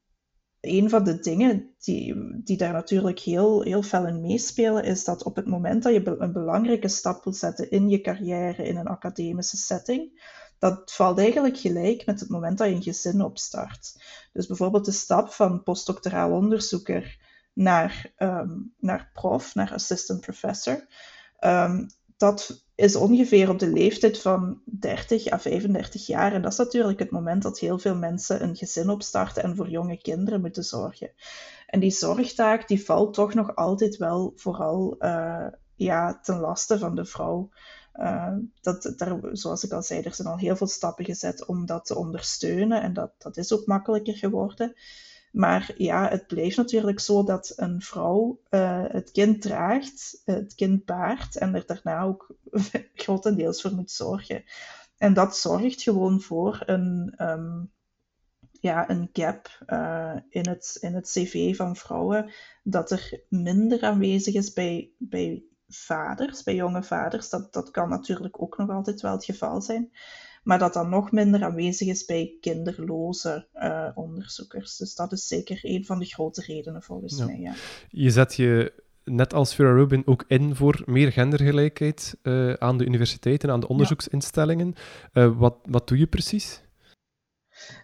een 0.60 0.90
van 0.90 1.04
de 1.04 1.18
dingen 1.18 1.70
die, 1.78 2.14
die 2.44 2.56
daar 2.56 2.72
natuurlijk 2.72 3.18
heel, 3.18 3.62
heel 3.62 3.82
fel 3.82 4.06
in 4.06 4.20
meespelen, 4.20 4.84
is 4.84 5.04
dat 5.04 5.22
op 5.22 5.36
het 5.36 5.46
moment 5.46 5.82
dat 5.82 5.92
je 5.92 6.16
een 6.18 6.32
belangrijke 6.32 6.88
stap 6.88 7.24
wil 7.24 7.32
zetten 7.32 7.70
in 7.70 7.88
je 7.88 8.00
carrière 8.00 8.62
in 8.62 8.76
een 8.76 8.86
academische 8.86 9.56
setting, 9.56 10.20
dat 10.58 10.92
valt 10.92 11.18
eigenlijk 11.18 11.58
gelijk 11.58 12.06
met 12.06 12.20
het 12.20 12.28
moment 12.28 12.58
dat 12.58 12.68
je 12.68 12.74
een 12.74 12.82
gezin 12.82 13.22
opstart. 13.22 14.02
Dus 14.32 14.46
bijvoorbeeld 14.46 14.84
de 14.84 14.92
stap 14.92 15.32
van 15.32 15.62
postdoctoraal 15.62 16.30
onderzoeker 16.30 17.18
naar, 17.52 18.12
um, 18.18 18.74
naar 18.78 19.10
prof, 19.12 19.54
naar 19.54 19.72
assistant 19.72 20.20
professor. 20.20 20.86
Um, 21.40 21.86
dat 22.16 22.64
is 22.74 22.96
ongeveer 22.96 23.48
op 23.48 23.58
de 23.58 23.72
leeftijd 23.72 24.18
van 24.18 24.60
30 24.64 25.32
à 25.32 25.38
35 25.38 26.06
jaar. 26.06 26.32
En 26.32 26.42
dat 26.42 26.52
is 26.52 26.58
natuurlijk 26.58 26.98
het 26.98 27.10
moment 27.10 27.42
dat 27.42 27.58
heel 27.58 27.78
veel 27.78 27.96
mensen 27.96 28.42
een 28.42 28.56
gezin 28.56 28.90
opstarten 28.90 29.42
en 29.42 29.56
voor 29.56 29.68
jonge 29.68 30.00
kinderen 30.00 30.40
moeten 30.40 30.64
zorgen. 30.64 31.10
En 31.66 31.80
die 31.80 31.90
zorgtaak 31.90 32.68
die 32.68 32.84
valt 32.84 33.14
toch 33.14 33.34
nog 33.34 33.54
altijd 33.54 33.96
wel 33.96 34.32
vooral 34.36 34.96
uh, 34.98 35.46
ja, 35.74 36.20
ten 36.22 36.40
laste 36.40 36.78
van 36.78 36.94
de 36.94 37.04
vrouw. 37.04 37.48
Uh, 37.98 38.36
dat, 38.60 38.92
daar, 38.96 39.18
zoals 39.32 39.64
ik 39.64 39.72
al 39.72 39.82
zei, 39.82 40.02
er 40.02 40.14
zijn 40.14 40.28
al 40.28 40.38
heel 40.38 40.56
veel 40.56 40.66
stappen 40.66 41.04
gezet 41.04 41.46
om 41.46 41.66
dat 41.66 41.86
te 41.86 41.96
ondersteunen. 41.96 42.82
En 42.82 42.92
dat, 42.92 43.12
dat 43.18 43.36
is 43.36 43.52
ook 43.52 43.66
makkelijker 43.66 44.14
geworden. 44.14 44.74
Maar 45.32 45.74
ja, 45.76 46.08
het 46.08 46.26
blijft 46.26 46.56
natuurlijk 46.56 47.00
zo 47.00 47.24
dat 47.24 47.52
een 47.56 47.80
vrouw 47.80 48.40
uh, 48.50 48.84
het 48.88 49.10
kind 49.10 49.42
draagt, 49.42 50.22
het 50.24 50.54
kind 50.54 50.84
baart 50.84 51.36
en 51.36 51.54
er 51.54 51.66
daarna 51.66 52.02
ook 52.02 52.36
grotendeels 52.94 53.62
voor 53.62 53.74
moet 53.74 53.90
zorgen. 53.90 54.44
En 54.96 55.14
dat 55.14 55.36
zorgt 55.36 55.82
gewoon 55.82 56.20
voor 56.20 56.62
een, 56.66 57.14
um, 57.18 57.72
ja, 58.60 58.90
een 58.90 59.08
gap 59.12 59.64
uh, 59.66 60.16
in, 60.28 60.48
het, 60.48 60.76
in 60.80 60.94
het 60.94 61.10
cv 61.10 61.56
van 61.56 61.76
vrouwen, 61.76 62.30
dat 62.62 62.90
er 62.90 63.22
minder 63.28 63.82
aanwezig 63.82 64.34
is 64.34 64.52
bij, 64.52 64.90
bij 64.98 65.42
vaders, 65.68 66.42
bij 66.42 66.54
jonge 66.54 66.82
vaders. 66.82 67.28
Dat, 67.28 67.52
dat 67.52 67.70
kan 67.70 67.88
natuurlijk 67.88 68.42
ook 68.42 68.56
nog 68.58 68.70
altijd 68.70 69.00
wel 69.00 69.12
het 69.12 69.24
geval 69.24 69.60
zijn 69.60 69.90
maar 70.48 70.58
dat 70.58 70.72
dan 70.72 70.88
nog 70.88 71.12
minder 71.12 71.44
aanwezig 71.44 71.88
is 71.88 72.04
bij 72.04 72.36
kinderloze 72.40 73.46
uh, 73.54 73.88
onderzoekers. 73.94 74.76
Dus 74.76 74.94
dat 74.94 75.12
is 75.12 75.26
zeker 75.26 75.58
een 75.62 75.84
van 75.84 75.98
de 75.98 76.04
grote 76.04 76.42
redenen 76.46 76.82
volgens 76.82 77.18
mij. 77.18 77.38
Ja. 77.38 77.52
Je 77.90 78.10
zet 78.10 78.34
je 78.34 78.72
net 79.04 79.34
als 79.34 79.54
Vera 79.54 79.72
Rubin, 79.72 80.06
ook 80.06 80.24
in 80.26 80.54
voor 80.54 80.82
meer 80.86 81.12
gendergelijkheid 81.12 82.16
uh, 82.22 82.52
aan 82.52 82.78
de 82.78 82.84
universiteiten, 82.84 83.50
aan 83.50 83.60
de 83.60 83.68
onderzoeksinstellingen. 83.68 84.74
Uh, 85.12 85.38
wat, 85.38 85.56
wat 85.62 85.88
doe 85.88 85.98
je 85.98 86.06
precies? 86.06 86.62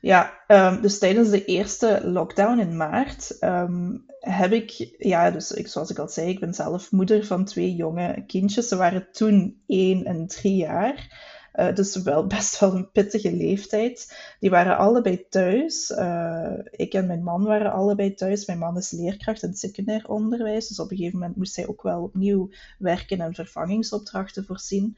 Ja, 0.00 0.40
um, 0.48 0.80
dus 0.80 0.98
tijdens 0.98 1.30
de 1.30 1.44
eerste 1.44 2.00
lockdown 2.04 2.58
in 2.58 2.76
maart 2.76 3.36
um, 3.40 4.04
heb 4.20 4.52
ik, 4.52 4.94
ja, 4.98 5.30
dus 5.30 5.52
ik, 5.52 5.68
zoals 5.68 5.90
ik 5.90 5.98
al 5.98 6.08
zei, 6.08 6.28
ik 6.28 6.40
ben 6.40 6.54
zelf 6.54 6.90
moeder 6.90 7.26
van 7.26 7.44
twee 7.44 7.74
jonge 7.74 8.24
kindjes. 8.26 8.68
Ze 8.68 8.76
waren 8.76 9.06
toen 9.12 9.62
één 9.66 10.04
en 10.04 10.26
drie 10.26 10.56
jaar. 10.56 11.32
Uh, 11.54 11.74
dus 11.74 12.02
wel 12.02 12.26
best 12.36 12.58
wel 12.58 12.74
een 12.74 12.90
pittige 12.90 13.32
leeftijd. 13.32 14.18
Die 14.40 14.50
waren 14.50 14.76
allebei 14.76 15.26
thuis. 15.28 15.90
Uh, 15.90 16.52
ik 16.70 16.94
en 16.94 17.06
mijn 17.06 17.22
man 17.22 17.44
waren 17.44 17.72
allebei 17.72 18.14
thuis. 18.14 18.46
Mijn 18.46 18.58
man 18.58 18.76
is 18.76 18.90
leerkracht 18.90 19.42
in 19.42 19.48
het 19.48 19.58
secundair 19.58 20.08
onderwijs. 20.08 20.68
Dus 20.68 20.80
op 20.80 20.90
een 20.90 20.96
gegeven 20.96 21.18
moment 21.18 21.36
moest 21.36 21.56
hij 21.56 21.66
ook 21.66 21.82
wel 21.82 22.02
opnieuw 22.02 22.50
werken 22.78 23.20
en 23.20 23.34
vervangingsopdrachten 23.34 24.44
voorzien. 24.44 24.96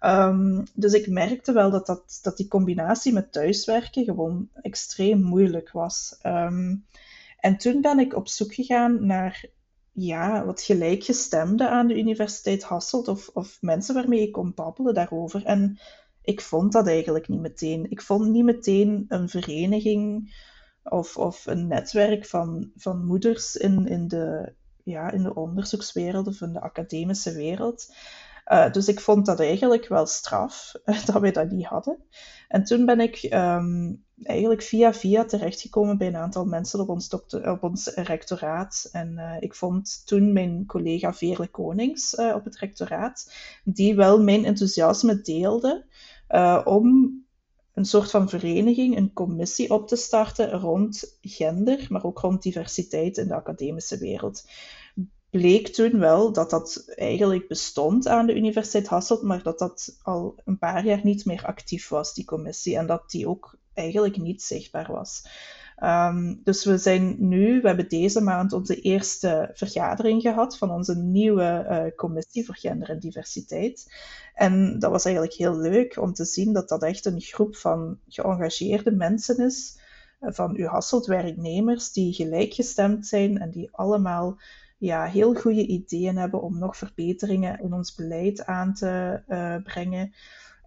Um, 0.00 0.64
dus 0.74 0.92
ik 0.92 1.08
merkte 1.08 1.52
wel 1.52 1.70
dat, 1.70 1.86
dat, 1.86 2.18
dat 2.22 2.36
die 2.36 2.48
combinatie 2.48 3.12
met 3.12 3.32
thuiswerken 3.32 4.04
gewoon 4.04 4.48
extreem 4.62 5.22
moeilijk 5.22 5.70
was. 5.70 6.18
Um, 6.22 6.84
en 7.40 7.56
toen 7.56 7.80
ben 7.80 7.98
ik 7.98 8.16
op 8.16 8.28
zoek 8.28 8.54
gegaan 8.54 9.06
naar 9.06 9.44
ja, 10.00 10.44
wat 10.44 10.62
gelijkgestemden 10.62 11.70
aan 11.70 11.86
de 11.86 11.98
Universiteit 11.98 12.62
Hasselt 12.62 13.08
of, 13.08 13.28
of 13.32 13.58
mensen 13.60 13.94
waarmee 13.94 14.22
ik 14.22 14.32
kon 14.32 14.54
babbelen 14.54 14.94
daarover. 14.94 15.44
En 15.44 15.78
ik 16.22 16.40
vond 16.40 16.72
dat 16.72 16.86
eigenlijk 16.86 17.28
niet 17.28 17.40
meteen. 17.40 17.90
Ik 17.90 18.02
vond 18.02 18.28
niet 18.28 18.44
meteen 18.44 19.04
een 19.08 19.28
vereniging 19.28 20.34
of, 20.82 21.16
of 21.16 21.46
een 21.46 21.66
netwerk 21.66 22.26
van, 22.26 22.70
van 22.76 23.06
moeders 23.06 23.56
in, 23.56 23.86
in, 23.86 24.08
de, 24.08 24.54
ja, 24.84 25.10
in 25.10 25.22
de 25.22 25.34
onderzoekswereld 25.34 26.26
of 26.26 26.40
in 26.40 26.52
de 26.52 26.60
academische 26.60 27.32
wereld. 27.32 27.94
Uh, 28.46 28.72
dus 28.72 28.88
ik 28.88 29.00
vond 29.00 29.26
dat 29.26 29.40
eigenlijk 29.40 29.88
wel 29.88 30.06
straf 30.06 30.72
dat 31.06 31.20
wij 31.20 31.32
dat 31.32 31.50
niet 31.50 31.66
hadden. 31.66 32.04
En 32.48 32.64
toen 32.64 32.84
ben 32.84 33.00
ik 33.00 33.28
um, 33.32 34.04
eigenlijk 34.22 34.62
via 34.62 34.94
via 34.94 35.24
terechtgekomen 35.24 35.98
bij 35.98 36.06
een 36.06 36.16
aantal 36.16 36.44
mensen 36.44 36.80
op 36.80 36.88
ons, 36.88 37.08
op 37.30 37.62
ons 37.62 37.86
rectoraat. 37.86 38.88
En 38.92 39.12
uh, 39.12 39.36
ik 39.40 39.54
vond 39.54 40.06
toen 40.06 40.32
mijn 40.32 40.66
collega 40.66 41.14
Veerle 41.14 41.48
Konings 41.48 42.14
uh, 42.14 42.34
op 42.34 42.44
het 42.44 42.58
rectoraat, 42.58 43.32
die 43.64 43.94
wel 43.94 44.22
mijn 44.22 44.44
enthousiasme 44.44 45.20
deelde 45.20 45.84
om 46.64 47.16
een 47.74 47.84
soort 47.84 48.10
van 48.10 48.28
vereniging, 48.28 48.96
een 48.96 49.12
commissie 49.12 49.70
op 49.70 49.88
te 49.88 49.96
starten 49.96 50.50
rond 50.50 51.18
gender, 51.20 51.86
maar 51.88 52.04
ook 52.04 52.18
rond 52.18 52.42
diversiteit 52.42 53.16
in 53.16 53.28
de 53.28 53.34
academische 53.34 53.98
wereld 53.98 54.44
bleek 55.30 55.68
toen 55.68 55.98
wel 55.98 56.32
dat 56.32 56.50
dat 56.50 56.84
eigenlijk 56.94 57.48
bestond 57.48 58.06
aan 58.06 58.26
de 58.26 58.34
Universiteit 58.34 58.86
Hasselt, 58.86 59.22
maar 59.22 59.42
dat 59.42 59.58
dat 59.58 59.98
al 60.02 60.34
een 60.44 60.58
paar 60.58 60.84
jaar 60.84 61.00
niet 61.02 61.24
meer 61.24 61.44
actief 61.46 61.88
was, 61.88 62.14
die 62.14 62.24
commissie, 62.24 62.76
en 62.76 62.86
dat 62.86 63.10
die 63.10 63.28
ook 63.28 63.58
eigenlijk 63.78 64.16
niet 64.16 64.42
zichtbaar 64.42 64.92
was. 64.92 65.22
Um, 65.82 66.40
dus 66.44 66.64
we 66.64 66.78
zijn 66.78 67.16
nu, 67.18 67.60
we 67.60 67.66
hebben 67.66 67.88
deze 67.88 68.20
maand 68.20 68.52
onze 68.52 68.80
eerste 68.80 69.50
vergadering 69.54 70.22
gehad 70.22 70.58
van 70.58 70.70
onze 70.70 70.96
nieuwe 70.96 71.66
uh, 71.70 71.96
commissie 71.96 72.44
voor 72.44 72.56
gender 72.56 72.90
en 72.90 72.98
diversiteit. 72.98 73.92
En 74.34 74.78
dat 74.78 74.90
was 74.90 75.04
eigenlijk 75.04 75.36
heel 75.36 75.56
leuk 75.56 75.98
om 75.98 76.12
te 76.12 76.24
zien 76.24 76.52
dat 76.52 76.68
dat 76.68 76.82
echt 76.82 77.04
een 77.04 77.20
groep 77.20 77.56
van 77.56 77.98
geëngageerde 78.08 78.90
mensen 78.90 79.38
is, 79.46 79.78
uh, 80.20 80.28
van 80.32 80.56
uw 80.56 80.66
Hasselt-werknemers, 80.66 81.92
die 81.92 82.12
gelijkgestemd 82.12 83.06
zijn 83.06 83.38
en 83.38 83.50
die 83.50 83.68
allemaal 83.72 84.38
ja, 84.78 85.04
heel 85.04 85.34
goede 85.34 85.66
ideeën 85.66 86.16
hebben 86.16 86.42
om 86.42 86.58
nog 86.58 86.76
verbeteringen 86.76 87.60
in 87.60 87.72
ons 87.72 87.94
beleid 87.94 88.46
aan 88.46 88.74
te 88.74 89.22
uh, 89.28 89.56
brengen. 89.62 90.12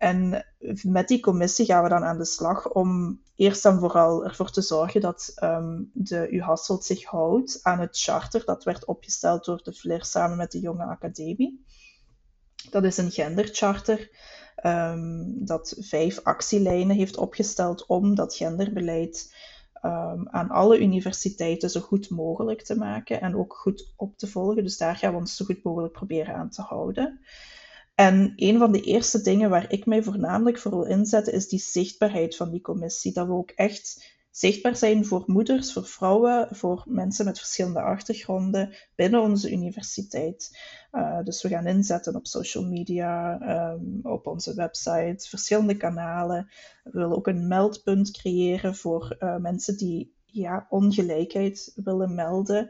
En 0.01 0.45
met 0.83 1.07
die 1.07 1.19
commissie 1.19 1.65
gaan 1.65 1.83
we 1.83 1.89
dan 1.89 2.03
aan 2.03 2.17
de 2.17 2.25
slag 2.25 2.69
om 2.69 3.21
eerst 3.35 3.65
en 3.65 3.79
vooral 3.79 4.25
ervoor 4.25 4.51
te 4.51 4.61
zorgen 4.61 5.01
dat 5.01 5.33
um, 5.43 5.91
de 5.93 6.29
U 6.29 6.41
Hasselt 6.41 6.85
zich 6.85 7.03
houdt 7.03 7.59
aan 7.61 7.79
het 7.79 7.99
charter 7.99 8.45
dat 8.45 8.63
werd 8.63 8.85
opgesteld 8.85 9.45
door 9.45 9.63
de 9.63 9.73
FLIR 9.73 10.05
samen 10.05 10.37
met 10.37 10.51
de 10.51 10.59
Jonge 10.59 10.83
Academie. 10.83 11.65
Dat 12.69 12.83
is 12.83 12.97
een 12.97 13.11
gendercharter 13.11 14.09
um, 14.65 15.45
dat 15.45 15.75
vijf 15.79 16.19
actielijnen 16.23 16.95
heeft 16.95 17.17
opgesteld 17.17 17.85
om 17.85 18.15
dat 18.15 18.35
genderbeleid 18.35 19.35
um, 19.81 20.29
aan 20.29 20.49
alle 20.49 20.79
universiteiten 20.79 21.69
zo 21.69 21.79
goed 21.79 22.09
mogelijk 22.09 22.61
te 22.61 22.77
maken 22.77 23.21
en 23.21 23.35
ook 23.35 23.53
goed 23.53 23.93
op 23.95 24.17
te 24.17 24.27
volgen. 24.27 24.63
Dus 24.63 24.77
daar 24.77 24.95
gaan 24.95 25.11
we 25.11 25.19
ons 25.19 25.35
zo 25.35 25.45
goed 25.45 25.63
mogelijk 25.63 25.93
proberen 25.93 26.35
aan 26.35 26.49
te 26.49 26.61
houden. 26.61 27.19
En 27.95 28.33
een 28.35 28.57
van 28.57 28.71
de 28.71 28.81
eerste 28.81 29.21
dingen 29.21 29.49
waar 29.49 29.71
ik 29.71 29.85
mij 29.85 30.03
voornamelijk 30.03 30.59
voor 30.59 30.71
wil 30.71 30.85
inzetten, 30.85 31.33
is 31.33 31.47
die 31.47 31.59
zichtbaarheid 31.59 32.35
van 32.35 32.51
die 32.51 32.61
commissie. 32.61 33.13
Dat 33.13 33.27
we 33.27 33.33
ook 33.33 33.49
echt 33.49 34.09
zichtbaar 34.31 34.75
zijn 34.75 35.05
voor 35.05 35.23
moeders, 35.25 35.73
voor 35.73 35.85
vrouwen, 35.85 36.47
voor 36.51 36.83
mensen 36.87 37.25
met 37.25 37.37
verschillende 37.37 37.81
achtergronden 37.81 38.73
binnen 38.95 39.21
onze 39.21 39.51
universiteit. 39.51 40.59
Uh, 40.91 41.23
dus 41.23 41.41
we 41.41 41.49
gaan 41.49 41.67
inzetten 41.67 42.15
op 42.15 42.27
social 42.27 42.65
media, 42.65 43.41
um, 43.73 43.99
op 44.03 44.27
onze 44.27 44.53
website, 44.55 45.29
verschillende 45.29 45.77
kanalen. 45.77 46.49
We 46.83 46.91
willen 46.91 47.15
ook 47.15 47.27
een 47.27 47.47
meldpunt 47.47 48.11
creëren 48.11 48.75
voor 48.75 49.15
uh, 49.19 49.37
mensen 49.37 49.77
die 49.77 50.13
ja, 50.25 50.65
ongelijkheid 50.69 51.71
willen 51.75 52.15
melden. 52.15 52.69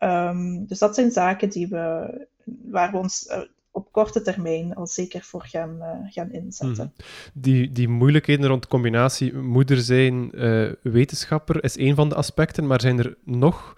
Um, 0.00 0.66
dus 0.66 0.78
dat 0.78 0.94
zijn 0.94 1.10
zaken 1.10 1.50
die 1.50 1.68
we, 1.68 2.26
waar 2.44 2.90
we 2.90 2.98
ons 2.98 3.26
uh, 3.30 3.40
op 3.72 3.92
korte 3.92 4.22
termijn 4.22 4.74
al 4.74 4.86
zeker 4.86 5.22
voor 5.22 5.44
gaan, 5.46 5.76
uh, 5.78 6.12
gaan 6.12 6.32
inzetten. 6.32 6.92
Mhm. 6.96 7.06
Die, 7.34 7.72
die 7.72 7.88
moeilijkheden 7.88 8.46
rond 8.46 8.62
de 8.62 8.68
combinatie 8.68 9.34
moeder 9.34 9.80
zijn, 9.80 10.30
uh, 10.34 10.72
wetenschapper 10.82 11.64
is 11.64 11.78
een 11.78 11.94
van 11.94 12.08
de 12.08 12.14
aspecten, 12.14 12.66
maar 12.66 12.80
zijn 12.80 12.98
er 12.98 13.16
nog 13.24 13.76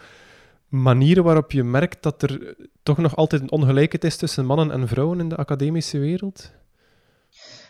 manieren 0.68 1.24
waarop 1.24 1.52
je 1.52 1.62
merkt 1.62 2.02
dat 2.02 2.22
er 2.22 2.56
toch 2.82 2.98
nog 2.98 3.16
altijd 3.16 3.42
een 3.42 3.50
ongelijkheid 3.50 4.04
is 4.04 4.16
tussen 4.16 4.46
mannen 4.46 4.70
en 4.70 4.88
vrouwen 4.88 5.20
in 5.20 5.28
de 5.28 5.36
academische 5.36 5.98
wereld? 5.98 6.52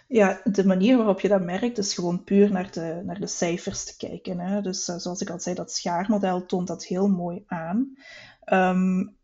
Ja, 0.09 0.41
de 0.45 0.67
manier 0.67 0.97
waarop 0.97 1.21
je 1.21 1.29
dat 1.29 1.45
merkt 1.45 1.79
is 1.79 1.95
gewoon 1.95 2.25
puur 2.25 2.53
naar 2.53 2.71
de, 2.73 3.03
naar 3.05 3.21
de 3.21 3.27
cijfers 3.27 3.85
te 3.85 3.97
kijken. 3.97 4.39
Hè. 4.39 4.61
Dus 4.61 4.89
uh, 4.89 4.97
zoals 4.97 5.21
ik 5.21 5.31
al 5.31 5.41
zei, 5.41 5.55
dat 5.55 5.73
schaarmodel 5.73 6.47
toont 6.47 6.67
dat 6.67 6.85
heel 6.85 7.09
mooi 7.09 7.45
aan. 7.47 7.97
Um, 8.53 9.17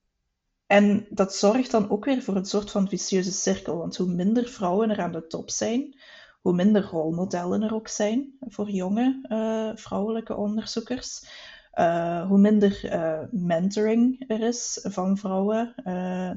en 0.71 1.07
dat 1.09 1.35
zorgt 1.35 1.71
dan 1.71 1.91
ook 1.91 2.05
weer 2.05 2.23
voor 2.23 2.37
een 2.37 2.45
soort 2.45 2.71
van 2.71 2.89
vicieuze 2.89 3.33
cirkel. 3.33 3.77
Want 3.77 3.97
hoe 3.97 4.13
minder 4.13 4.49
vrouwen 4.49 4.91
er 4.91 5.01
aan 5.01 5.13
de 5.13 5.27
top 5.27 5.51
zijn, 5.51 6.01
hoe 6.41 6.55
minder 6.55 6.83
rolmodellen 6.83 7.63
er 7.63 7.75
ook 7.75 7.89
zijn 7.89 8.37
voor 8.41 8.71
jonge 8.71 9.27
uh, 9.29 9.71
vrouwelijke 9.75 10.37
onderzoekers. 10.37 11.27
Uh, 11.75 12.27
hoe 12.29 12.39
minder 12.39 12.85
uh, 12.85 13.21
mentoring 13.31 14.25
er 14.29 14.41
is 14.41 14.87
van 14.89 15.17
vrouwen 15.17 15.73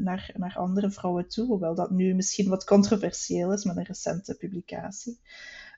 naar, 0.04 0.32
naar 0.34 0.56
andere 0.58 0.91
vrouwen 0.91 1.28
toe, 1.28 1.46
hoewel 1.46 1.76
dat 1.76 1.89
nu 1.89 2.13
misschien 2.13 2.50
wat 2.50 2.65
controversieel 2.65 3.54
is 3.54 3.63
met 3.63 3.78
een 3.78 3.84
recente 3.84 4.36
publicatie. 4.36 5.19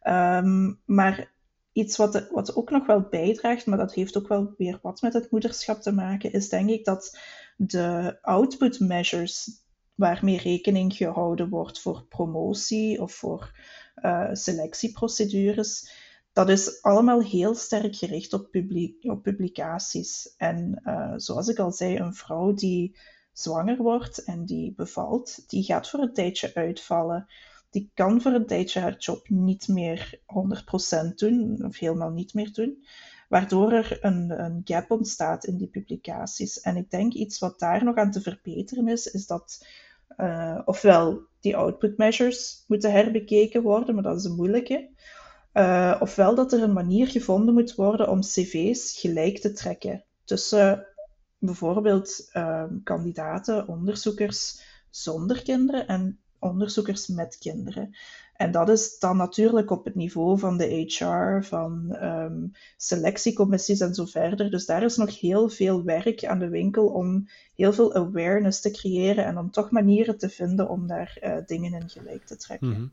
Um, 0.03 0.79
maar 0.85 1.31
iets 1.71 1.97
wat, 1.97 2.27
wat 2.31 2.55
ook 2.55 2.69
nog 2.69 2.85
wel 2.85 3.01
bijdraagt, 3.09 3.65
maar 3.65 3.77
dat 3.77 3.93
heeft 3.93 4.17
ook 4.17 4.27
wel 4.27 4.53
weer 4.57 4.79
wat 4.81 5.01
met 5.01 5.13
het 5.13 5.31
moederschap 5.31 5.81
te 5.81 5.91
maken, 5.91 6.33
is 6.33 6.49
denk 6.49 6.69
ik 6.69 6.85
dat 6.85 7.17
de 7.55 8.17
output 8.21 8.79
measures 8.79 9.63
waarmee 9.95 10.37
rekening 10.37 10.93
gehouden 10.95 11.49
wordt 11.49 11.81
voor 11.81 12.05
promotie 12.09 13.01
of 13.01 13.13
voor 13.13 13.59
uh, 13.95 14.29
selectieprocedures, 14.31 15.89
dat 16.33 16.49
is 16.49 16.81
allemaal 16.81 17.21
heel 17.21 17.55
sterk 17.55 17.95
gericht 17.95 18.33
op, 18.33 18.51
publiek, 18.51 19.03
op 19.03 19.23
publicaties. 19.23 20.33
En 20.37 20.81
uh, 20.83 21.13
zoals 21.15 21.47
ik 21.47 21.59
al 21.59 21.71
zei, 21.71 21.97
een 21.97 22.13
vrouw 22.13 22.53
die 22.53 22.97
zwanger 23.33 23.77
wordt 23.77 24.23
en 24.23 24.45
die 24.45 24.73
bevalt, 24.73 25.49
die 25.49 25.63
gaat 25.63 25.89
voor 25.89 25.99
een 25.99 26.13
tijdje 26.13 26.53
uitvallen. 26.53 27.27
Die 27.69 27.91
kan 27.93 28.21
voor 28.21 28.31
een 28.31 28.45
tijdje 28.45 28.79
haar 28.79 28.97
job 28.97 29.29
niet 29.29 29.67
meer 29.67 30.19
100% 31.09 31.15
doen, 31.15 31.65
of 31.65 31.77
helemaal 31.77 32.11
niet 32.11 32.33
meer 32.33 32.53
doen 32.53 32.83
waardoor 33.29 33.71
er 33.71 33.97
een, 34.01 34.43
een 34.43 34.61
gap 34.63 34.91
ontstaat 34.91 35.45
in 35.45 35.57
die 35.57 35.67
publicaties. 35.67 36.61
En 36.61 36.75
ik 36.77 36.89
denk 36.89 37.13
iets 37.13 37.39
wat 37.39 37.59
daar 37.59 37.83
nog 37.83 37.95
aan 37.95 38.11
te 38.11 38.21
verbeteren 38.21 38.87
is, 38.87 39.11
is 39.11 39.27
dat 39.27 39.65
uh, 40.17 40.59
ofwel 40.65 41.21
die 41.39 41.57
output 41.57 41.97
measures 41.97 42.63
moeten 42.67 42.91
herbekeken 42.91 43.61
worden, 43.61 43.93
maar 43.93 44.03
dat 44.03 44.17
is 44.17 44.23
een 44.23 44.35
moeilijke. 44.35 44.89
Uh, 45.53 45.95
ofwel 45.99 46.35
dat 46.35 46.53
er 46.53 46.63
een 46.63 46.73
manier 46.73 47.07
gevonden 47.07 47.53
moet 47.53 47.75
worden 47.75 48.09
om 48.09 48.21
cv's 48.21 48.99
gelijk 48.99 49.37
te 49.37 49.51
trekken 49.51 50.03
tussen 50.23 50.87
bijvoorbeeld 51.37 52.29
uh, 52.33 52.63
kandidaten, 52.83 53.67
onderzoekers 53.67 54.61
zonder 54.89 55.43
kinderen 55.43 55.87
en 55.87 56.19
onderzoekers 56.39 57.07
met 57.07 57.37
kinderen. 57.37 57.95
En 58.35 58.51
dat 58.51 58.69
is 58.69 58.99
dan 58.99 59.17
natuurlijk 59.17 59.71
op 59.71 59.85
het 59.85 59.95
niveau 59.95 60.39
van 60.39 60.57
de 60.57 60.85
HR, 60.87 61.45
van 61.45 61.97
um, 62.03 62.51
selectiecommissies 62.77 63.79
en 63.79 63.93
zo 63.93 64.05
verder. 64.05 64.51
Dus 64.51 64.65
daar 64.65 64.83
is 64.83 64.97
nog 64.97 65.19
heel 65.19 65.49
veel 65.49 65.83
werk 65.83 66.25
aan 66.25 66.39
de 66.39 66.49
winkel 66.49 66.87
om 66.87 67.27
heel 67.55 67.73
veel 67.73 67.93
awareness 67.93 68.61
te 68.61 68.71
creëren 68.71 69.25
en 69.25 69.37
om 69.37 69.51
toch 69.51 69.71
manieren 69.71 70.17
te 70.17 70.29
vinden 70.29 70.69
om 70.69 70.87
daar 70.87 71.17
uh, 71.23 71.35
dingen 71.45 71.73
in 71.73 71.89
gelijk 71.89 72.25
te 72.25 72.37
trekken. 72.37 72.67
-hmm. 72.67 72.91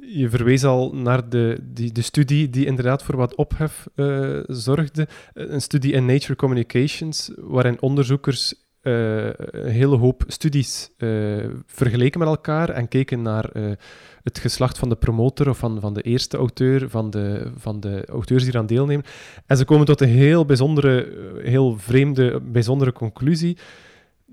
Je 0.00 0.30
verwees 0.30 0.64
al 0.64 0.94
naar 0.94 1.28
de, 1.28 1.58
die, 1.62 1.92
de 1.92 2.02
studie 2.02 2.50
die 2.50 2.66
inderdaad 2.66 3.02
voor 3.02 3.16
wat 3.16 3.34
ophef 3.34 3.86
uh, 3.94 4.42
zorgde. 4.46 5.08
Een 5.34 5.62
studie 5.62 5.92
in 5.92 6.06
Nature 6.06 6.36
Communications, 6.36 7.30
waarin 7.36 7.82
onderzoekers 7.82 8.63
uh, 8.84 9.26
een 9.36 9.70
hele 9.70 9.96
hoop 9.96 10.24
studies 10.26 10.90
uh, 10.98 11.44
vergeleken 11.66 12.18
met 12.18 12.28
elkaar 12.28 12.68
en 12.68 12.88
keken 12.88 13.22
naar 13.22 13.50
uh, 13.52 13.72
het 14.22 14.38
geslacht 14.38 14.78
van 14.78 14.88
de 14.88 14.96
promotor 14.96 15.48
of 15.48 15.58
van, 15.58 15.80
van 15.80 15.94
de 15.94 16.02
eerste 16.02 16.36
auteur, 16.36 16.90
van 16.90 17.10
de, 17.10 17.50
van 17.56 17.80
de 17.80 18.06
auteurs 18.06 18.42
die 18.42 18.52
eraan 18.52 18.66
deelnemen. 18.66 19.04
En 19.46 19.56
ze 19.56 19.64
komen 19.64 19.86
tot 19.86 20.00
een 20.00 20.08
heel 20.08 20.44
bijzondere, 20.44 21.12
heel 21.42 21.78
vreemde, 21.78 22.40
bijzondere 22.40 22.92
conclusie. 22.92 23.56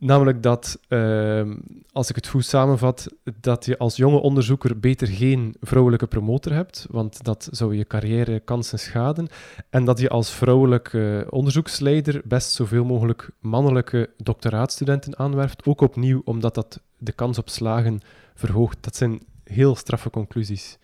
Namelijk 0.04 0.44
dat, 0.44 0.80
uh, 0.90 1.52
als 1.92 2.10
ik 2.10 2.16
het 2.16 2.28
goed 2.28 2.46
samenvat, 2.46 3.08
dat 3.42 3.66
je 3.66 3.78
als 3.78 3.96
jonge 3.96 4.20
onderzoeker 4.20 4.80
beter 4.80 5.08
geen 5.08 5.56
vrouwelijke 5.60 6.08
promotor 6.08 6.54
hebt, 6.54 6.88
want 6.90 7.24
dat 7.24 7.48
zou 7.52 7.76
je 7.76 7.88
carrièrekansen 7.88 8.80
schaden. 8.80 9.28
En 9.70 9.86
dat 9.86 10.00
je 10.00 10.10
als 10.10 10.32
vrouwelijke 10.32 11.28
onderzoeksleider 11.30 12.22
best 12.26 12.52
zoveel 12.52 12.86
mogelijk 12.86 13.30
mannelijke 13.40 14.10
doctoraatstudenten 14.18 15.20
aanwerft. 15.20 15.66
Ook 15.66 15.82
opnieuw 15.82 16.22
omdat 16.26 16.56
dat 16.56 16.82
de 16.98 17.12
kans 17.12 17.38
op 17.38 17.50
slagen 17.50 18.00
verhoogt. 18.36 18.78
Dat 18.82 18.96
zijn 18.96 19.22
heel 19.44 19.76
straffe 19.76 20.10
conclusies 20.10 20.78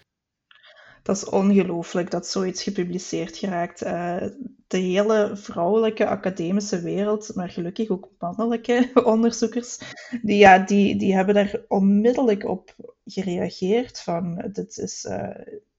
dat 1.08 1.16
is 1.16 1.30
ongelooflijk 1.30 2.12
dat 2.12 2.28
zoiets 2.28 2.64
gepubliceerd 2.64 3.38
geraakt. 3.38 3.84
Uh, 3.84 4.24
de 4.68 4.78
hele 4.78 5.32
vrouwelijke 5.34 6.08
academische 6.08 6.82
wereld, 6.82 7.32
maar 7.36 7.50
gelukkig 7.50 7.90
ook 7.90 8.10
mannelijke 8.20 8.92
onderzoekers, 9.14 9.80
die, 10.22 10.38
ja, 10.38 10.60
die, 10.60 10.96
die 10.96 11.16
hebben 11.16 11.36
daar 11.36 11.62
onmiddellijk 11.68 12.46
op 12.46 12.76
gereageerd 13.06 14.00
van 14.00 14.50
dit 14.52 14.78
is... 14.78 15.06
Uh, 15.06 15.30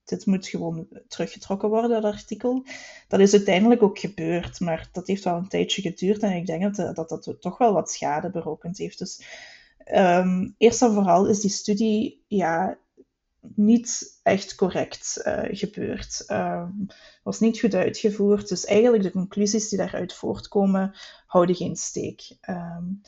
dit 0.04 0.26
moet 0.26 0.48
gewoon 0.48 0.86
teruggetrokken 1.08 1.68
worden, 1.68 1.90
dat 1.90 2.12
artikel. 2.12 2.64
Dat 3.08 3.20
is 3.20 3.32
uiteindelijk 3.32 3.82
ook 3.82 3.98
gebeurd, 3.98 4.60
maar 4.60 4.88
dat 4.92 5.06
heeft 5.06 5.24
wel 5.24 5.36
een 5.36 5.48
tijdje 5.48 5.82
geduurd 5.82 6.22
en 6.22 6.36
ik 6.36 6.46
denk 6.46 6.76
dat 6.76 6.96
dat, 6.96 7.08
dat 7.08 7.36
toch 7.40 7.58
wel 7.58 7.72
wat 7.72 7.90
schade 7.90 8.30
berokkend 8.30 8.78
heeft. 8.78 8.98
Dus 8.98 9.22
um, 9.94 10.54
eerst 10.58 10.82
en 10.82 10.92
vooral 10.92 11.26
is 11.26 11.40
die 11.40 11.50
studie 11.50 12.24
ja, 12.26 12.78
niet 13.40 14.18
echt 14.22 14.54
correct 14.54 15.22
uh, 15.24 15.42
gebeurd. 15.50 16.24
Um, 16.30 16.86
was 17.22 17.40
niet 17.40 17.58
goed 17.58 17.74
uitgevoerd. 17.74 18.48
Dus 18.48 18.64
eigenlijk 18.64 19.02
de 19.02 19.10
conclusies 19.10 19.68
die 19.68 19.78
daaruit 19.78 20.12
voortkomen, 20.12 20.96
houden 21.26 21.56
geen 21.56 21.76
steek. 21.76 22.36
Um, 22.48 23.00